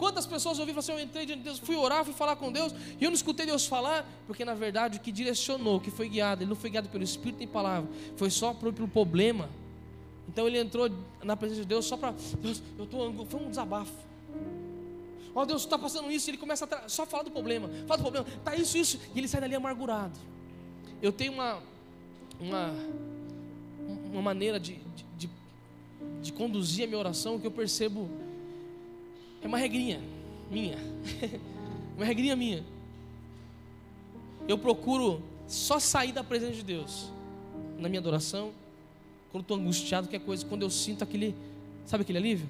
[0.02, 2.74] Quantas pessoas ouviram assim, eu entrei diante de Deus, fui orar, fui falar com Deus,
[3.00, 6.10] e eu não escutei Deus falar, porque na verdade o que direcionou, o que foi
[6.10, 9.48] guiado, ele não foi guiado pelo Espírito nem palavra, foi só pelo problema.
[10.28, 10.90] Então ele entrou
[11.22, 13.94] na presença de Deus só para, Deus, eu estou, foi um desabafo.
[15.36, 18.12] Ó oh, Deus, está passando isso, ele começa a só falar do problema, fala do
[18.12, 20.18] problema, tá isso, isso, e ele sai dali amargurado.
[21.00, 21.62] Eu tenho uma,
[22.40, 22.74] uma,
[24.12, 25.30] uma maneira de, de, de,
[26.24, 28.10] de conduzir a minha oração que eu percebo
[29.42, 30.00] é uma regrinha
[30.50, 30.78] minha.
[31.96, 32.64] uma regrinha minha.
[34.48, 37.12] Eu procuro só sair da presença de Deus
[37.78, 38.52] na minha adoração,
[39.32, 41.36] quando estou angustiado, que é coisa, quando eu sinto aquele,
[41.86, 42.48] sabe aquele alívio?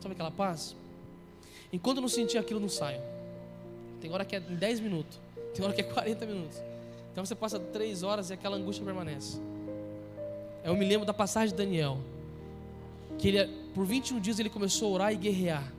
[0.00, 0.76] Sabe aquela paz?
[1.72, 3.00] Enquanto eu não sentir aquilo, eu não saio.
[4.00, 5.18] Tem hora que é em 10 minutos,
[5.54, 6.58] tem hora que é 40 minutos.
[7.12, 9.40] Então você passa 3 horas e aquela angústia permanece.
[10.62, 11.98] Eu me lembro da passagem de Daniel
[13.18, 15.70] que ele, por 21 dias ele começou a orar e guerrear.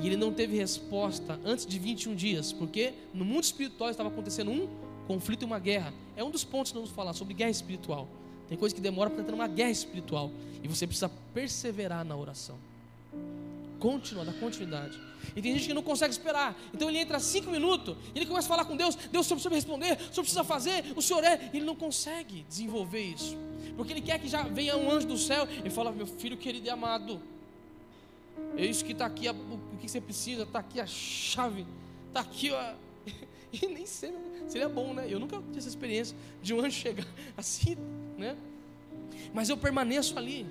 [0.00, 4.50] E ele não teve resposta antes de 21 dias, porque no mundo espiritual estava acontecendo
[4.50, 4.66] um
[5.06, 5.92] conflito e uma guerra.
[6.16, 8.08] É um dos pontos que nós vamos falar sobre guerra espiritual.
[8.48, 10.30] Tem coisa que demora para entrar numa guerra espiritual.
[10.62, 12.56] E você precisa perseverar na oração.
[13.78, 14.98] Continuar, dar continuidade.
[15.36, 16.56] E tem gente que não consegue esperar.
[16.72, 18.94] Então ele entra cinco minutos ele começa a falar com Deus.
[18.94, 21.50] Deus, o senhor precisa me responder, o senhor precisa fazer, o senhor é.
[21.52, 23.36] Ele não consegue desenvolver isso.
[23.76, 26.66] Porque ele quer que já venha um anjo do céu e fala, meu filho querido
[26.66, 27.20] e amado.
[28.56, 31.66] É isso que está aqui, o que você precisa, está aqui a chave,
[32.08, 32.74] está aqui ó.
[33.50, 34.12] E nem sei,
[34.46, 35.06] seria bom, né?
[35.08, 37.78] Eu nunca tive essa experiência de um anjo chegar assim,
[38.18, 38.36] né?
[39.32, 40.46] Mas eu permaneço ali.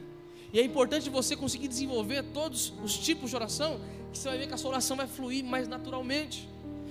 [0.57, 3.79] E é importante você conseguir desenvolver todos os tipos de oração,
[4.11, 6.49] que você vai ver que a sua oração vai fluir mais naturalmente.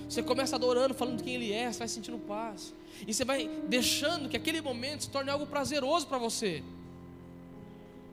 [0.08, 2.72] Você começa adorando, falando quem Ele é, você vai sentindo paz.
[3.04, 6.62] E você vai deixando que aquele momento se torne algo prazeroso para você.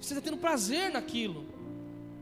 [0.02, 1.46] Você está tendo prazer naquilo.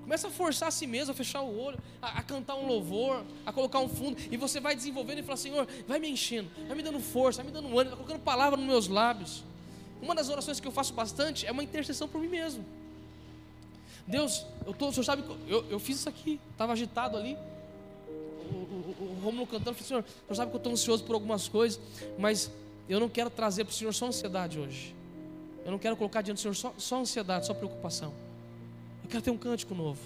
[0.01, 3.23] Começa a forçar a si mesmo, a fechar o olho, a, a, cantar um louvor,
[3.45, 6.75] a colocar um fundo, e você vai desenvolvendo e fala, Senhor, vai me enchendo, vai
[6.75, 9.41] me dando força, vai me dando ânimo, vai colocando palavra nos meus lábios.
[10.01, 12.80] Uma das orações que eu faço bastante é uma intercessão por mim mesmo.
[14.07, 17.37] Deus, eu tô, o senhor sabe, eu, eu fiz isso aqui, estava agitado ali,
[18.51, 21.13] o, o, o Romulo cantando, falei, Senhor, o senhor sabe que eu estou ansioso por
[21.13, 21.79] algumas coisas,
[22.17, 22.51] mas
[22.89, 24.93] eu não quero trazer para o Senhor só ansiedade hoje.
[25.63, 28.13] Eu não quero colocar diante do Senhor só, só ansiedade, só preocupação.
[29.03, 29.99] Eu quero ter um cântico novo.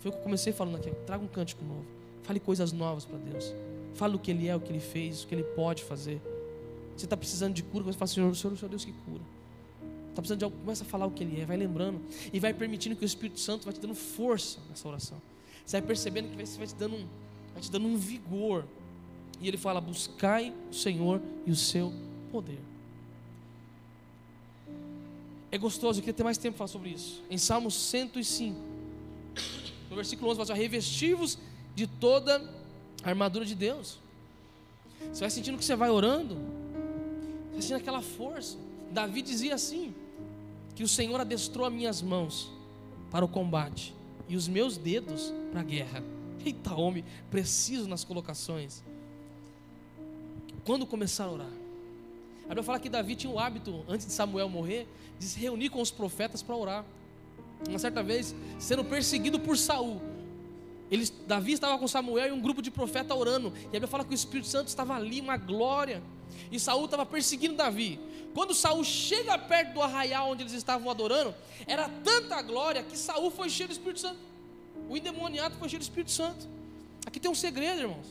[0.00, 0.90] Foi o que eu comecei falando aqui.
[1.06, 1.84] Traga um cântico novo.
[2.24, 3.54] Fale coisas novas para Deus.
[3.94, 6.20] Fale o que Ele é, o que Ele fez, o que Ele pode fazer.
[6.96, 9.22] Você está precisando de cura, você fala, Senhor, Senhor, Senhor é Deus que cura.
[10.16, 12.00] Está precisando de algo, começa a falar o que Ele é, vai lembrando.
[12.32, 15.20] E vai permitindo que o Espírito Santo vai te dando força nessa oração.
[15.62, 17.06] Você vai percebendo que vai, te dando um,
[17.52, 18.64] vai te dando um vigor.
[19.42, 21.92] E ele fala: buscai o Senhor e o seu
[22.32, 22.60] poder.
[25.52, 27.22] É gostoso, eu queria ter mais tempo para falar sobre isso.
[27.30, 28.58] Em Salmo 105,
[29.90, 31.38] no versículo 11, fala assim: revestivos
[31.74, 32.42] de toda
[33.04, 33.98] a armadura de Deus.
[35.12, 38.56] Você vai sentindo que você vai orando, você vai sentindo aquela força.
[38.90, 39.92] Davi dizia assim:
[40.76, 42.52] que o Senhor adestrou as minhas mãos
[43.10, 43.94] para o combate
[44.28, 46.04] e os meus dedos para a guerra.
[46.44, 48.84] Eita, homem, preciso nas colocações.
[50.64, 51.52] quando começaram a orar.
[52.44, 54.86] A Bíblia fala que Davi tinha o hábito, antes de Samuel morrer,
[55.18, 56.84] de se reunir com os profetas para orar.
[57.66, 60.00] Uma certa vez, sendo perseguido por Saul,
[60.90, 63.52] eles, Davi estava com Samuel e um grupo de profetas orando.
[63.64, 66.02] E a Bíblia fala que o Espírito Santo estava ali, uma glória.
[66.50, 67.98] E Saul estava perseguindo Davi.
[68.34, 71.34] Quando Saul chega perto do arraial onde eles estavam adorando,
[71.66, 74.18] era tanta glória que Saul foi cheio do Espírito Santo.
[74.88, 76.46] O endemoniado foi cheio do Espírito Santo.
[77.06, 78.06] Aqui tem um segredo, irmãos.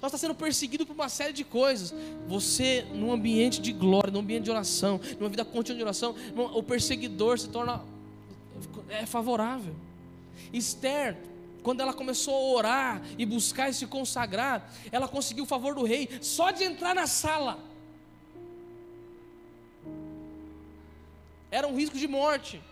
[0.00, 1.94] Nós está sendo perseguido por uma série de coisas.
[2.28, 6.14] Você, num ambiente de glória, num ambiente de oração, numa vida contínua de oração,
[6.54, 7.82] o perseguidor se torna
[8.88, 9.74] é favorável.
[10.52, 11.16] Esther,
[11.64, 15.82] quando ela começou a orar e buscar e se consagrar, ela conseguiu o favor do
[15.82, 17.58] rei só de entrar na sala.
[21.50, 22.62] Era um risco de morte.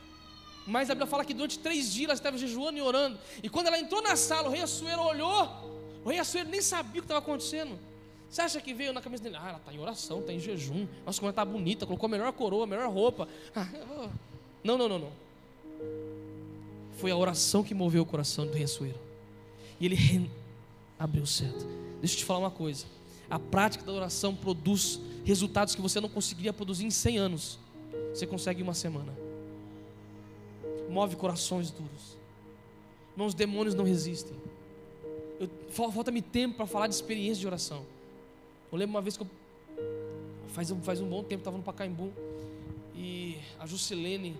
[0.66, 3.18] Mas a Bíblia fala que durante três dias ela estava jejuando e orando.
[3.42, 5.72] E quando ela entrou na sala, o rei Assuero olhou
[6.04, 7.78] o rei Assuero nem sabia o que estava acontecendo.
[8.28, 9.36] Você acha que veio na cabeça dele?
[9.38, 10.86] Ah, ela está em oração, está em jejum.
[11.04, 13.28] Nossa, como ela está bonita, colocou a melhor coroa, a melhor roupa.
[13.54, 13.68] Ah,
[14.64, 15.12] não, não, não, não.
[17.02, 18.98] Foi a oração que moveu o coração do rei Assuero.
[19.80, 20.30] E ele re...
[20.98, 21.66] abriu o certo.
[22.00, 22.86] Deixa eu te falar uma coisa.
[23.28, 27.58] A prática da oração produz resultados que você não conseguiria produzir em 100 anos.
[28.14, 29.12] Você consegue em uma semana.
[30.88, 32.16] Move corações duros.
[33.14, 34.36] Irmãos, demônios não resistem
[35.70, 37.84] falta-me tempo para falar de experiência de oração.
[38.70, 39.28] Eu lembro uma vez que eu,
[40.48, 42.12] faz, faz um bom tempo, estava no Pacaembu,
[42.94, 44.36] e a Juscelene,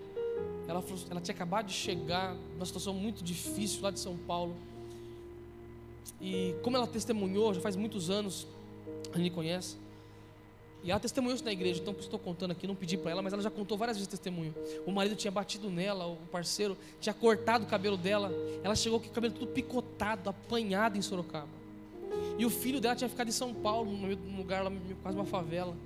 [0.73, 4.57] ela, ela tinha acabado de chegar, numa situação muito difícil lá de São Paulo.
[6.21, 8.47] E como ela testemunhou, já faz muitos anos,
[9.13, 9.77] a gente conhece,
[10.85, 13.33] e ela testemunhou isso na igreja, então estou contando aqui, não pedi para ela, mas
[13.33, 14.53] ela já contou várias vezes testemunho.
[14.85, 18.33] O marido tinha batido nela, o parceiro tinha cortado o cabelo dela.
[18.65, 21.49] Ela chegou com o cabelo tudo picotado, apanhado em Sorocaba.
[22.37, 25.77] E o filho dela tinha ficado em São Paulo, num lugar lá, quase uma favela.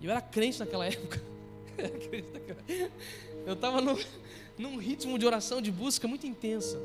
[0.00, 1.22] E eu era crente naquela época.
[3.46, 3.80] Eu estava
[4.58, 6.78] num ritmo de oração, de busca muito intensa.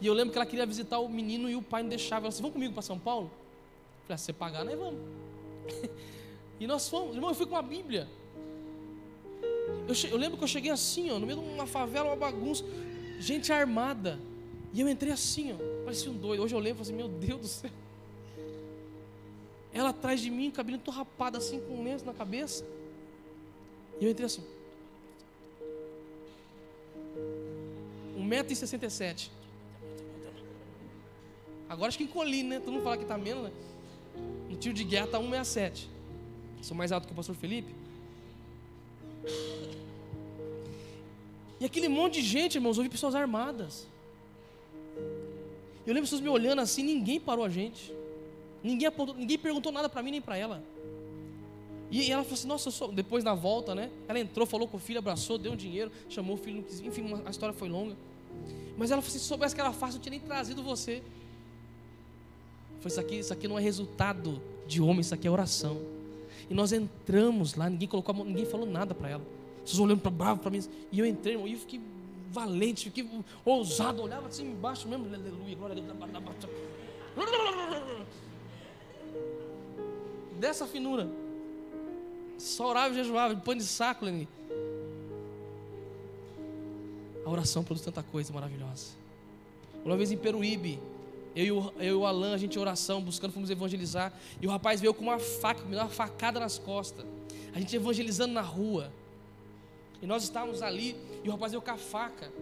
[0.00, 2.26] E eu lembro que ela queria visitar o menino e o pai não deixava.
[2.26, 3.26] Ela disse: Vamos comigo para São Paulo?
[3.26, 5.00] Eu falei: ah, Se você pagar, nós vamos.
[6.60, 8.08] E nós fomos, irmão, eu fui com uma Bíblia.
[9.86, 12.16] Eu, che, eu, lembro que eu cheguei assim, ó, no meio de uma favela, uma
[12.16, 12.64] bagunça,
[13.20, 14.18] gente armada.
[14.72, 16.42] E eu entrei assim, ó, parecia um doido.
[16.42, 17.70] Hoje eu lembro e assim, meu Deus do céu.
[19.72, 22.66] Ela atrás de mim, cabelo todo rapado assim, com um lenço na cabeça.
[24.00, 24.44] E eu entrei assim.
[28.16, 29.30] 1,67m.
[31.68, 32.60] Agora acho que encolhi, né?
[32.60, 33.52] Todo mundo fala que está menos, né?
[34.48, 35.88] No tiro de guerra está 167.
[36.62, 37.74] Sou mais alto que o pastor Felipe.
[41.60, 43.86] E aquele monte de gente, irmãos, ouvi pessoas armadas.
[45.86, 47.92] Eu lembro pessoas me olhando assim, ninguém parou a gente.
[48.62, 50.62] Ninguém, apontou, ninguém perguntou nada para mim nem para ela.
[51.90, 52.92] E ela falou assim: Nossa, sou...
[52.92, 53.90] depois na volta, né?
[54.06, 57.30] Ela entrou, falou com o filho, abraçou, deu um dinheiro, chamou o filho, enfim, a
[57.30, 57.96] história foi longa.
[58.76, 61.02] Mas ela falou assim: Se soubesse que era fácil, eu tinha nem trazido você.
[62.80, 65.80] Foi isso aqui, isso aqui não é resultado de homem, isso aqui é oração.
[66.48, 69.22] E nós entramos lá, ninguém colocou mão, ninguém falou nada para ela.
[69.64, 70.62] Vocês olhando para bravo para mim.
[70.92, 71.80] E eu entrei, irmão, e eu fiquei
[72.30, 73.08] valente, fiquei
[73.44, 75.98] ousado, olhava assim embaixo mesmo, aleluia, glória a Deus.
[80.38, 81.10] Dessa finura.
[82.38, 84.28] Só orava e jejuava, pano de saco, Leni.
[87.26, 88.96] A oração produz tanta coisa maravilhosa.
[89.84, 90.78] Uma vez em Peruíbe,
[91.34, 91.44] eu
[91.80, 94.12] e, o, o Alan, a gente em oração, buscando, fomos evangelizar.
[94.40, 97.04] E o rapaz veio com uma faca, me deu uma facada nas costas.
[97.54, 98.90] A gente evangelizando na rua.
[100.00, 102.32] E nós estávamos ali, e o rapaz veio com a faca.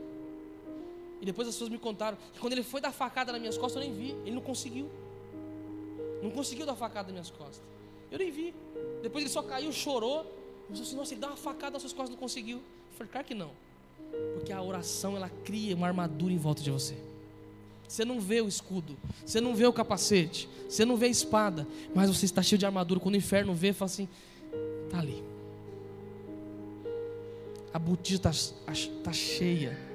[1.20, 3.82] E depois as pessoas me contaram que quando ele foi dar facada nas minhas costas,
[3.82, 4.11] eu nem vi.
[4.24, 4.90] Ele não conseguiu.
[6.22, 7.62] Não conseguiu dar facada nas minhas costas.
[8.11, 8.54] Eu nem vi.
[9.02, 10.24] Depois ele só caiu, chorou.
[10.70, 12.59] Disse assim, nossa, ele dá uma facada nas suas costas, não conseguiu.
[12.59, 13.50] Eu falei, claro que não.
[14.34, 16.96] Porque a oração, ela cria uma armadura em volta de você.
[17.88, 21.66] Você não vê o escudo, você não vê o capacete, você não vê a espada,
[21.94, 22.98] mas você está cheio de armadura.
[22.98, 24.09] Quando o inferno vê, fala assim:
[24.86, 25.22] está ali.
[27.72, 28.32] A botija está
[29.04, 29.86] tá cheia.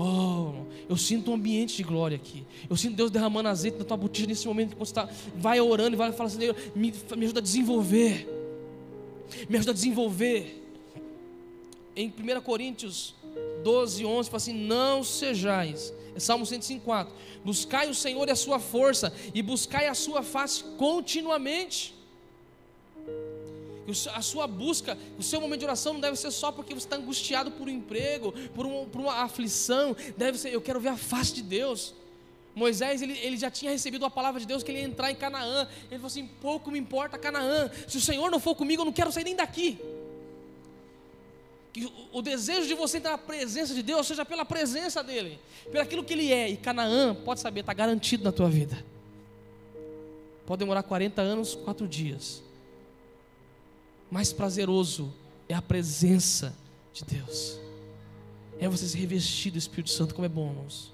[0.00, 0.52] Oh,
[0.88, 2.46] eu sinto um ambiente de glória aqui.
[2.70, 4.76] Eu sinto Deus derramando azeite na tua botija nesse momento.
[4.76, 6.38] Quando você tá, vai orando e vai falar assim:
[6.74, 8.28] me, me ajuda a desenvolver.
[9.48, 10.64] Me ajuda a desenvolver.
[11.96, 13.12] Em 1 Coríntios
[13.64, 17.14] 12, 11, fala assim: Não sejais é Salmo 154.
[17.44, 21.94] Buscai o Senhor e a sua força, e buscai a sua face continuamente.
[24.14, 26.96] A sua busca, o seu momento de oração não deve ser só porque você está
[26.96, 29.96] angustiado por um emprego, por, um, por uma aflição.
[30.16, 31.94] Deve ser, eu quero ver a face de Deus.
[32.54, 35.14] Moisés, ele, ele já tinha recebido a palavra de Deus que ele ia entrar em
[35.14, 35.66] Canaã.
[35.84, 37.70] Ele falou assim: pouco me importa Canaã.
[37.86, 39.78] Se o Senhor não for comigo, eu não quero sair nem daqui.
[41.72, 45.38] Que o, o desejo de você entrar na presença de Deus seja pela presença dEle,
[45.70, 46.50] pelo aquilo que Ele é.
[46.50, 48.84] E Canaã, pode saber, está garantido na tua vida.
[50.44, 52.42] Pode demorar 40 anos, 4 dias.
[54.10, 55.12] Mais prazeroso
[55.48, 56.54] é a presença
[56.92, 57.58] de Deus.
[58.58, 60.92] É você se revestir do Espírito Santo, como é bom, irmãos.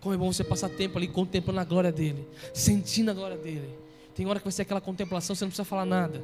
[0.00, 3.68] Como é bom você passar tempo ali contemplando a glória dele, sentindo a glória dele.
[4.14, 6.22] Tem hora que vai ser aquela contemplação, você não precisa falar nada.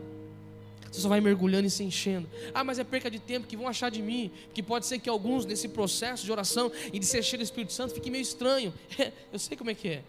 [0.90, 2.26] Você só vai mergulhando e se enchendo.
[2.54, 4.30] Ah, mas é perca de tempo que vão achar de mim.
[4.54, 7.74] Que pode ser que alguns nesse processo de oração e de ser cheio do Espírito
[7.74, 8.72] Santo fique meio estranho.
[8.98, 10.04] É, eu sei como é que é.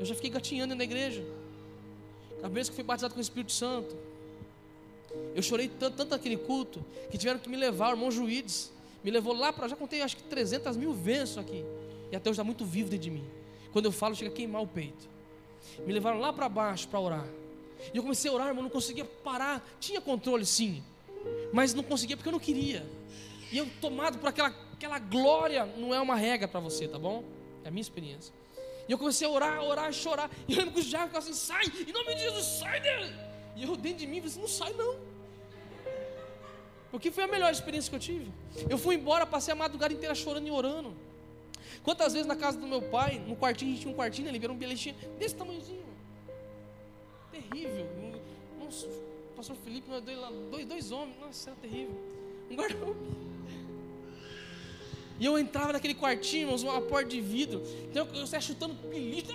[0.00, 1.24] Eu já fiquei gatinhando na igreja.
[2.42, 3.96] A vez que fui batizado com o Espírito Santo.
[5.34, 8.72] Eu chorei tanto, tanto naquele culto que tiveram que me levar, o irmão Juídes.
[9.02, 9.68] Me levou lá para.
[9.68, 11.64] Já contei acho que 300 mil vezes aqui.
[12.10, 13.24] E até hoje está muito vivo dentro de mim.
[13.72, 15.08] Quando eu falo, chega a queimar o peito.
[15.86, 17.26] Me levaram lá para baixo para orar.
[17.92, 19.66] E eu comecei a orar, irmão, não conseguia parar.
[19.80, 20.82] Tinha controle sim,
[21.52, 22.86] mas não conseguia porque eu não queria.
[23.50, 27.24] E eu tomado por aquela, aquela glória, não é uma regra para você, tá bom?
[27.64, 28.32] É a minha experiência.
[28.88, 30.30] E eu comecei a orar, orar, chorar.
[30.46, 33.31] E eu lembro que o Jair ficava assim: sai, em nome de Jesus, sai dele.
[33.56, 34.96] E eu dentro de mim assim: não sai não.
[36.90, 38.30] Porque foi a melhor experiência que eu tive.
[38.68, 40.94] Eu fui embora, passei a madrugada inteira chorando e orando.
[41.82, 44.38] Quantas vezes na casa do meu pai, no quartinho, a gente tinha um quartinho, ele
[44.38, 45.82] virou um bilhetinho desse tamanhozinho.
[47.30, 47.88] Terrível.
[48.60, 49.88] Nossa, o pastor Felipe,
[50.50, 51.98] dois, dois homens, nossa, era terrível.
[52.50, 52.76] Um guarda
[55.18, 57.62] E eu entrava naquele quartinho, uma porta de vidro.
[57.90, 59.32] Então eu saia chutando pilito.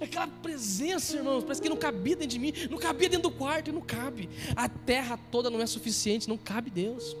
[0.00, 3.68] Aquela presença, irmãos, parece que não cabia dentro de mim, não cabia dentro do quarto,
[3.68, 4.28] e não cabe.
[4.54, 7.16] A terra toda não é suficiente, não cabe Deus.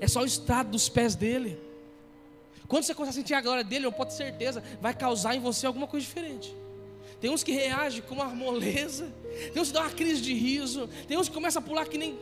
[0.00, 1.58] É só o estado dos pés dele.
[2.66, 5.40] Quando você começar a sentir a glória dele, eu posso ter certeza, vai causar em
[5.40, 6.54] você alguma coisa diferente.
[7.20, 9.12] Tem uns que reagem com uma moleza,
[9.52, 11.96] tem uns que dão uma crise de riso, tem uns que começam a pular que
[11.96, 12.18] nem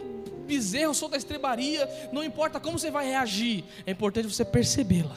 [0.47, 1.89] bezerro, solta a estrebaria.
[2.13, 5.17] Não importa como você vai reagir, é importante você percebê-la.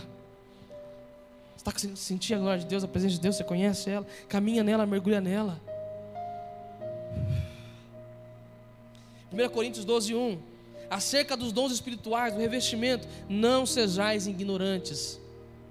[1.68, 4.86] Está sentir a glória de Deus, a presença de Deus, você conhece ela, caminha nela,
[4.86, 5.60] mergulha nela.
[9.34, 10.40] 1 Coríntios 12, 1
[10.90, 15.20] acerca dos dons espirituais, do revestimento, não sejais ignorantes.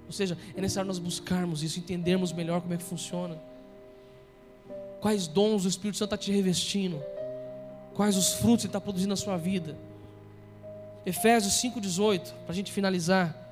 [0.05, 3.35] Ou seja, é necessário nós buscarmos isso, entendermos melhor como é que funciona.
[5.01, 7.01] Quais dons o Espírito Santo está te revestindo?
[7.95, 9.75] Quais os frutos ele está produzindo na sua vida?
[11.03, 13.46] Efésios 5,18, para a gente finalizar.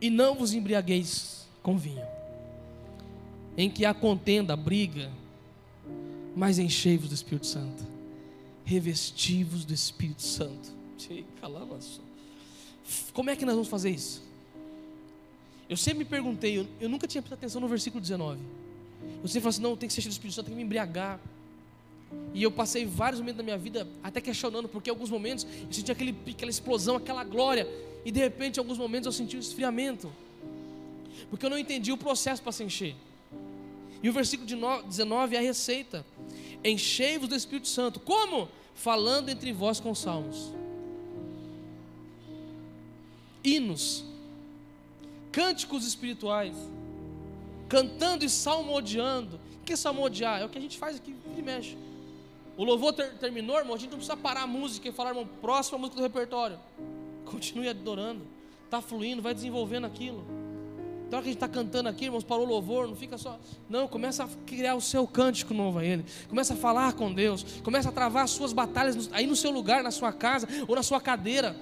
[0.00, 2.06] E não vos embriagueis com vinho,
[3.56, 5.10] em que há contenda, briga,
[6.34, 7.90] mas enchei-vos do Espírito Santo
[8.70, 10.70] revestivos do Espírito Santo.
[13.12, 14.22] Como é que nós vamos fazer isso?
[15.68, 18.38] Eu sempre me perguntei, eu, eu nunca tinha prestado atenção no versículo 19.
[19.22, 20.62] Eu sempre falei assim: não, tem que ser cheio do Espírito Santo, tem que me
[20.62, 21.18] embriagar.
[22.32, 25.72] E eu passei vários momentos da minha vida até questionando, porque em alguns momentos eu
[25.72, 27.68] senti aquele, aquela explosão, aquela glória,
[28.04, 30.12] e de repente em alguns momentos eu senti um esfriamento,
[31.28, 32.94] porque eu não entendi o processo para se encher.
[34.02, 36.06] E o versículo 19 é a receita:
[36.64, 38.00] enchei-vos do Espírito Santo.
[38.00, 38.48] Como?
[38.74, 40.52] Falando entre vós com salmos,
[43.44, 44.04] hinos,
[45.30, 46.56] cânticos espirituais,
[47.68, 49.38] cantando e salmodiando.
[49.60, 50.40] O que é salmodiar?
[50.40, 51.76] É o que a gente faz aqui e mexe.
[52.56, 55.28] O louvor ter, terminou, irmão, a gente não precisa parar a música e falar, irmão,
[55.40, 56.58] próxima música do repertório.
[57.24, 58.26] Continue adorando.
[58.64, 60.24] Está fluindo, vai desenvolvendo aquilo.
[61.10, 63.36] Então a gente está cantando aqui, irmãos, para o louvor, não fica só.
[63.68, 66.04] Não, começa a criar o seu cântico novo a Ele.
[66.28, 67.44] Começa a falar com Deus.
[67.64, 70.84] Começa a travar as suas batalhas aí no seu lugar, na sua casa ou na
[70.84, 71.56] sua cadeira.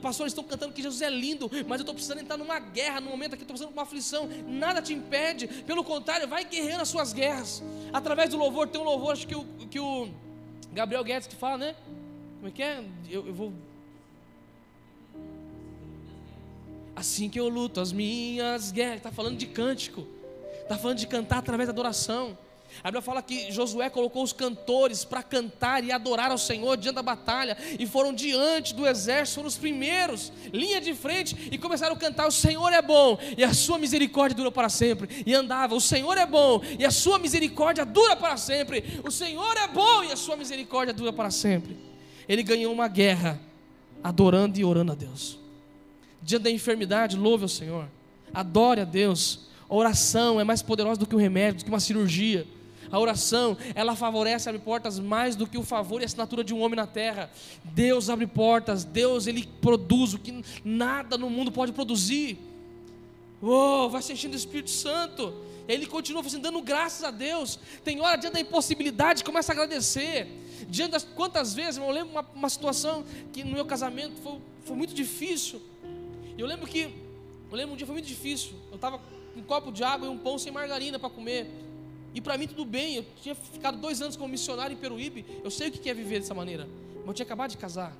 [0.00, 3.10] Pastores estão cantando que Jesus é lindo, mas eu estou precisando entrar numa guerra, no
[3.10, 4.28] momento aqui, estou precisando de uma aflição.
[4.46, 7.62] Nada te impede, pelo contrário, vai guerreando as suas guerras.
[7.92, 9.44] Através do louvor, tem um louvor, acho que o,
[9.76, 10.08] que o
[10.72, 11.76] Gabriel Guedes que fala, né?
[12.36, 12.82] Como é que é?
[13.10, 13.52] Eu, eu vou
[16.94, 18.96] Assim que eu luto as minhas guerras.
[18.96, 20.06] Está falando de cântico.
[20.62, 22.38] Está falando de cantar através da adoração.
[22.82, 26.94] A Bíblia fala que Josué colocou os cantores para cantar e adorar ao Senhor diante
[26.96, 31.94] da batalha, e foram diante do exército, foram os primeiros, linha de frente, e começaram
[31.94, 35.24] a cantar: O Senhor é bom e a sua misericórdia dura para sempre.
[35.26, 39.00] E andava: O Senhor é bom e a sua misericórdia dura para sempre.
[39.04, 41.76] O Senhor é bom e a sua misericórdia dura para sempre.
[42.28, 43.40] Ele ganhou uma guerra,
[44.02, 45.46] adorando e orando a Deus
[46.26, 47.88] diante da enfermidade, louve ao Senhor.
[48.34, 49.46] Adore a Deus.
[49.68, 52.44] Oração é mais poderosa do que um remédio, do que uma cirurgia.
[52.90, 56.54] A oração, ela favorece, abre portas mais do que o favor e a assinatura de
[56.54, 57.30] um homem na terra.
[57.64, 62.38] Deus abre portas, Deus ele produz o que nada no mundo pode produzir.
[63.42, 65.34] Uou, vai se enchendo do Espírito Santo.
[65.68, 67.58] Ele continua fazendo, dando graças a Deus.
[67.84, 70.28] Tem hora diante da impossibilidade, começa a agradecer.
[70.68, 74.76] Diante das quantas vezes, eu lembro uma, uma situação que no meu casamento foi, foi
[74.76, 75.60] muito difícil.
[76.38, 76.82] Eu lembro que,
[77.50, 78.52] eu lembro um dia foi muito difícil.
[78.70, 81.50] Eu estava com um copo de água e um pão sem margarina para comer.
[82.16, 85.50] E para mim tudo bem, eu tinha ficado dois anos como missionário em Peruíbe, eu
[85.50, 86.66] sei o que é viver dessa maneira.
[87.00, 87.94] Mas eu tinha acabado de casar.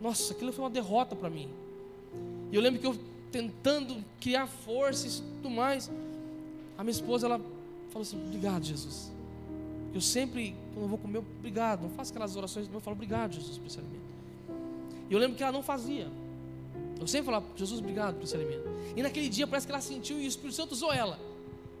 [0.00, 1.50] Nossa, aquilo foi uma derrota para mim.
[2.52, 2.96] E eu lembro que eu
[3.32, 5.90] tentando criar forças e tudo mais.
[6.78, 7.40] A minha esposa, ela
[7.88, 9.10] falou assim: Obrigado, Jesus.
[9.92, 11.82] Eu sempre, quando eu vou comer, obrigado.
[11.82, 14.06] Não faço aquelas orações, eu falo obrigado, Jesus, por esse alimento.
[15.10, 16.06] E eu lembro que ela não fazia.
[17.00, 18.62] Eu sempre falava, Jesus, obrigado por esse alimento.
[18.94, 21.18] E naquele dia parece que ela sentiu e o Espírito Santo usou ela.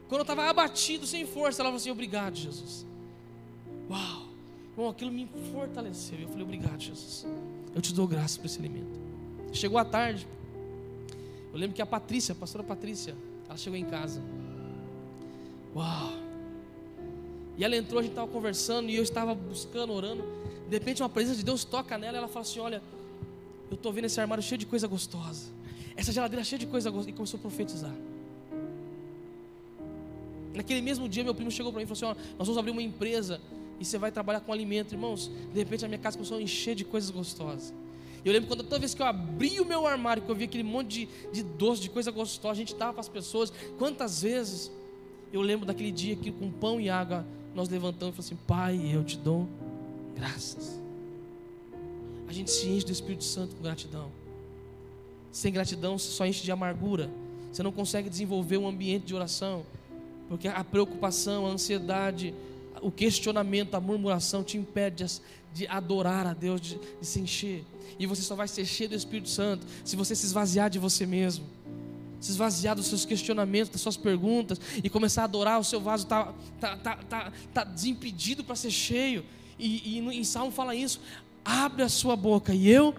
[0.08, 2.86] Quando eu estava abatido, sem força, ela falou assim: Obrigado, Jesus.
[3.90, 4.26] Uau!
[4.76, 6.18] Bom, aquilo me fortaleceu.
[6.20, 7.26] Eu falei: Obrigado, Jesus.
[7.74, 9.00] Eu te dou graça por esse alimento.
[9.52, 10.26] Chegou a tarde.
[11.52, 13.16] Eu lembro que a Patrícia, a pastora Patrícia,
[13.48, 14.22] ela chegou em casa.
[15.74, 16.12] Uau!
[17.56, 20.22] E ela entrou, a gente estava conversando e eu estava buscando, orando.
[20.68, 22.82] De repente, uma presença de Deus toca nela e ela fala assim: Olha,
[23.70, 25.50] eu estou vendo esse armário cheio de coisa gostosa.
[25.96, 27.10] Essa geladeira cheia de coisa gostosa.
[27.10, 27.94] E começou a profetizar.
[30.56, 32.82] Naquele mesmo dia, meu primo chegou para mim e falou assim: Nós vamos abrir uma
[32.82, 33.40] empresa
[33.78, 35.30] e você vai trabalhar com alimento, irmãos.
[35.52, 37.74] De repente, a minha casa começou a encher de coisas gostosas.
[38.24, 40.64] Eu lembro quando toda vez que eu abri o meu armário, que eu vi aquele
[40.64, 43.52] monte de, de doce, de coisa gostosa, a gente dava para as pessoas.
[43.78, 44.72] Quantas vezes
[45.32, 48.90] eu lembro daquele dia que com pão e água nós levantamos e falamos assim: Pai,
[48.92, 49.46] eu te dou
[50.16, 50.80] graças.
[52.26, 54.10] A gente se enche do Espírito Santo com gratidão.
[55.30, 57.10] Sem gratidão, você só enche de amargura.
[57.52, 59.64] Você não consegue desenvolver um ambiente de oração.
[60.28, 62.34] Porque a preocupação, a ansiedade,
[62.80, 65.06] o questionamento, a murmuração te impede
[65.52, 67.64] de, adorar a Deus, de, de, se encher.
[67.98, 71.06] E você só vai ser cheio do Espírito Santo se você se esvaziar de você
[71.06, 71.46] mesmo.
[72.20, 76.04] Se esvaziar dos seus questionamentos, das suas perguntas e começar a adorar, o seu vaso
[76.04, 79.24] está tá, tá, tá, tá desimpedido para ser cheio.
[79.58, 81.00] E, e em Salmo fala isso:
[81.44, 82.94] abre a sua boca e eu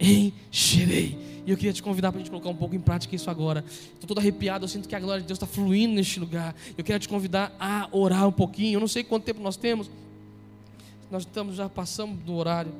[0.00, 1.18] encherei.
[1.46, 3.64] E eu queria te convidar para a gente colocar um pouco em prática isso agora.
[3.94, 6.54] Estou todo arrepiado, eu sinto que a glória de Deus está fluindo neste lugar.
[6.76, 8.76] Eu quero te convidar a orar um pouquinho.
[8.76, 9.90] Eu não sei quanto tempo nós temos.
[11.10, 12.72] Nós estamos já passamos do horário.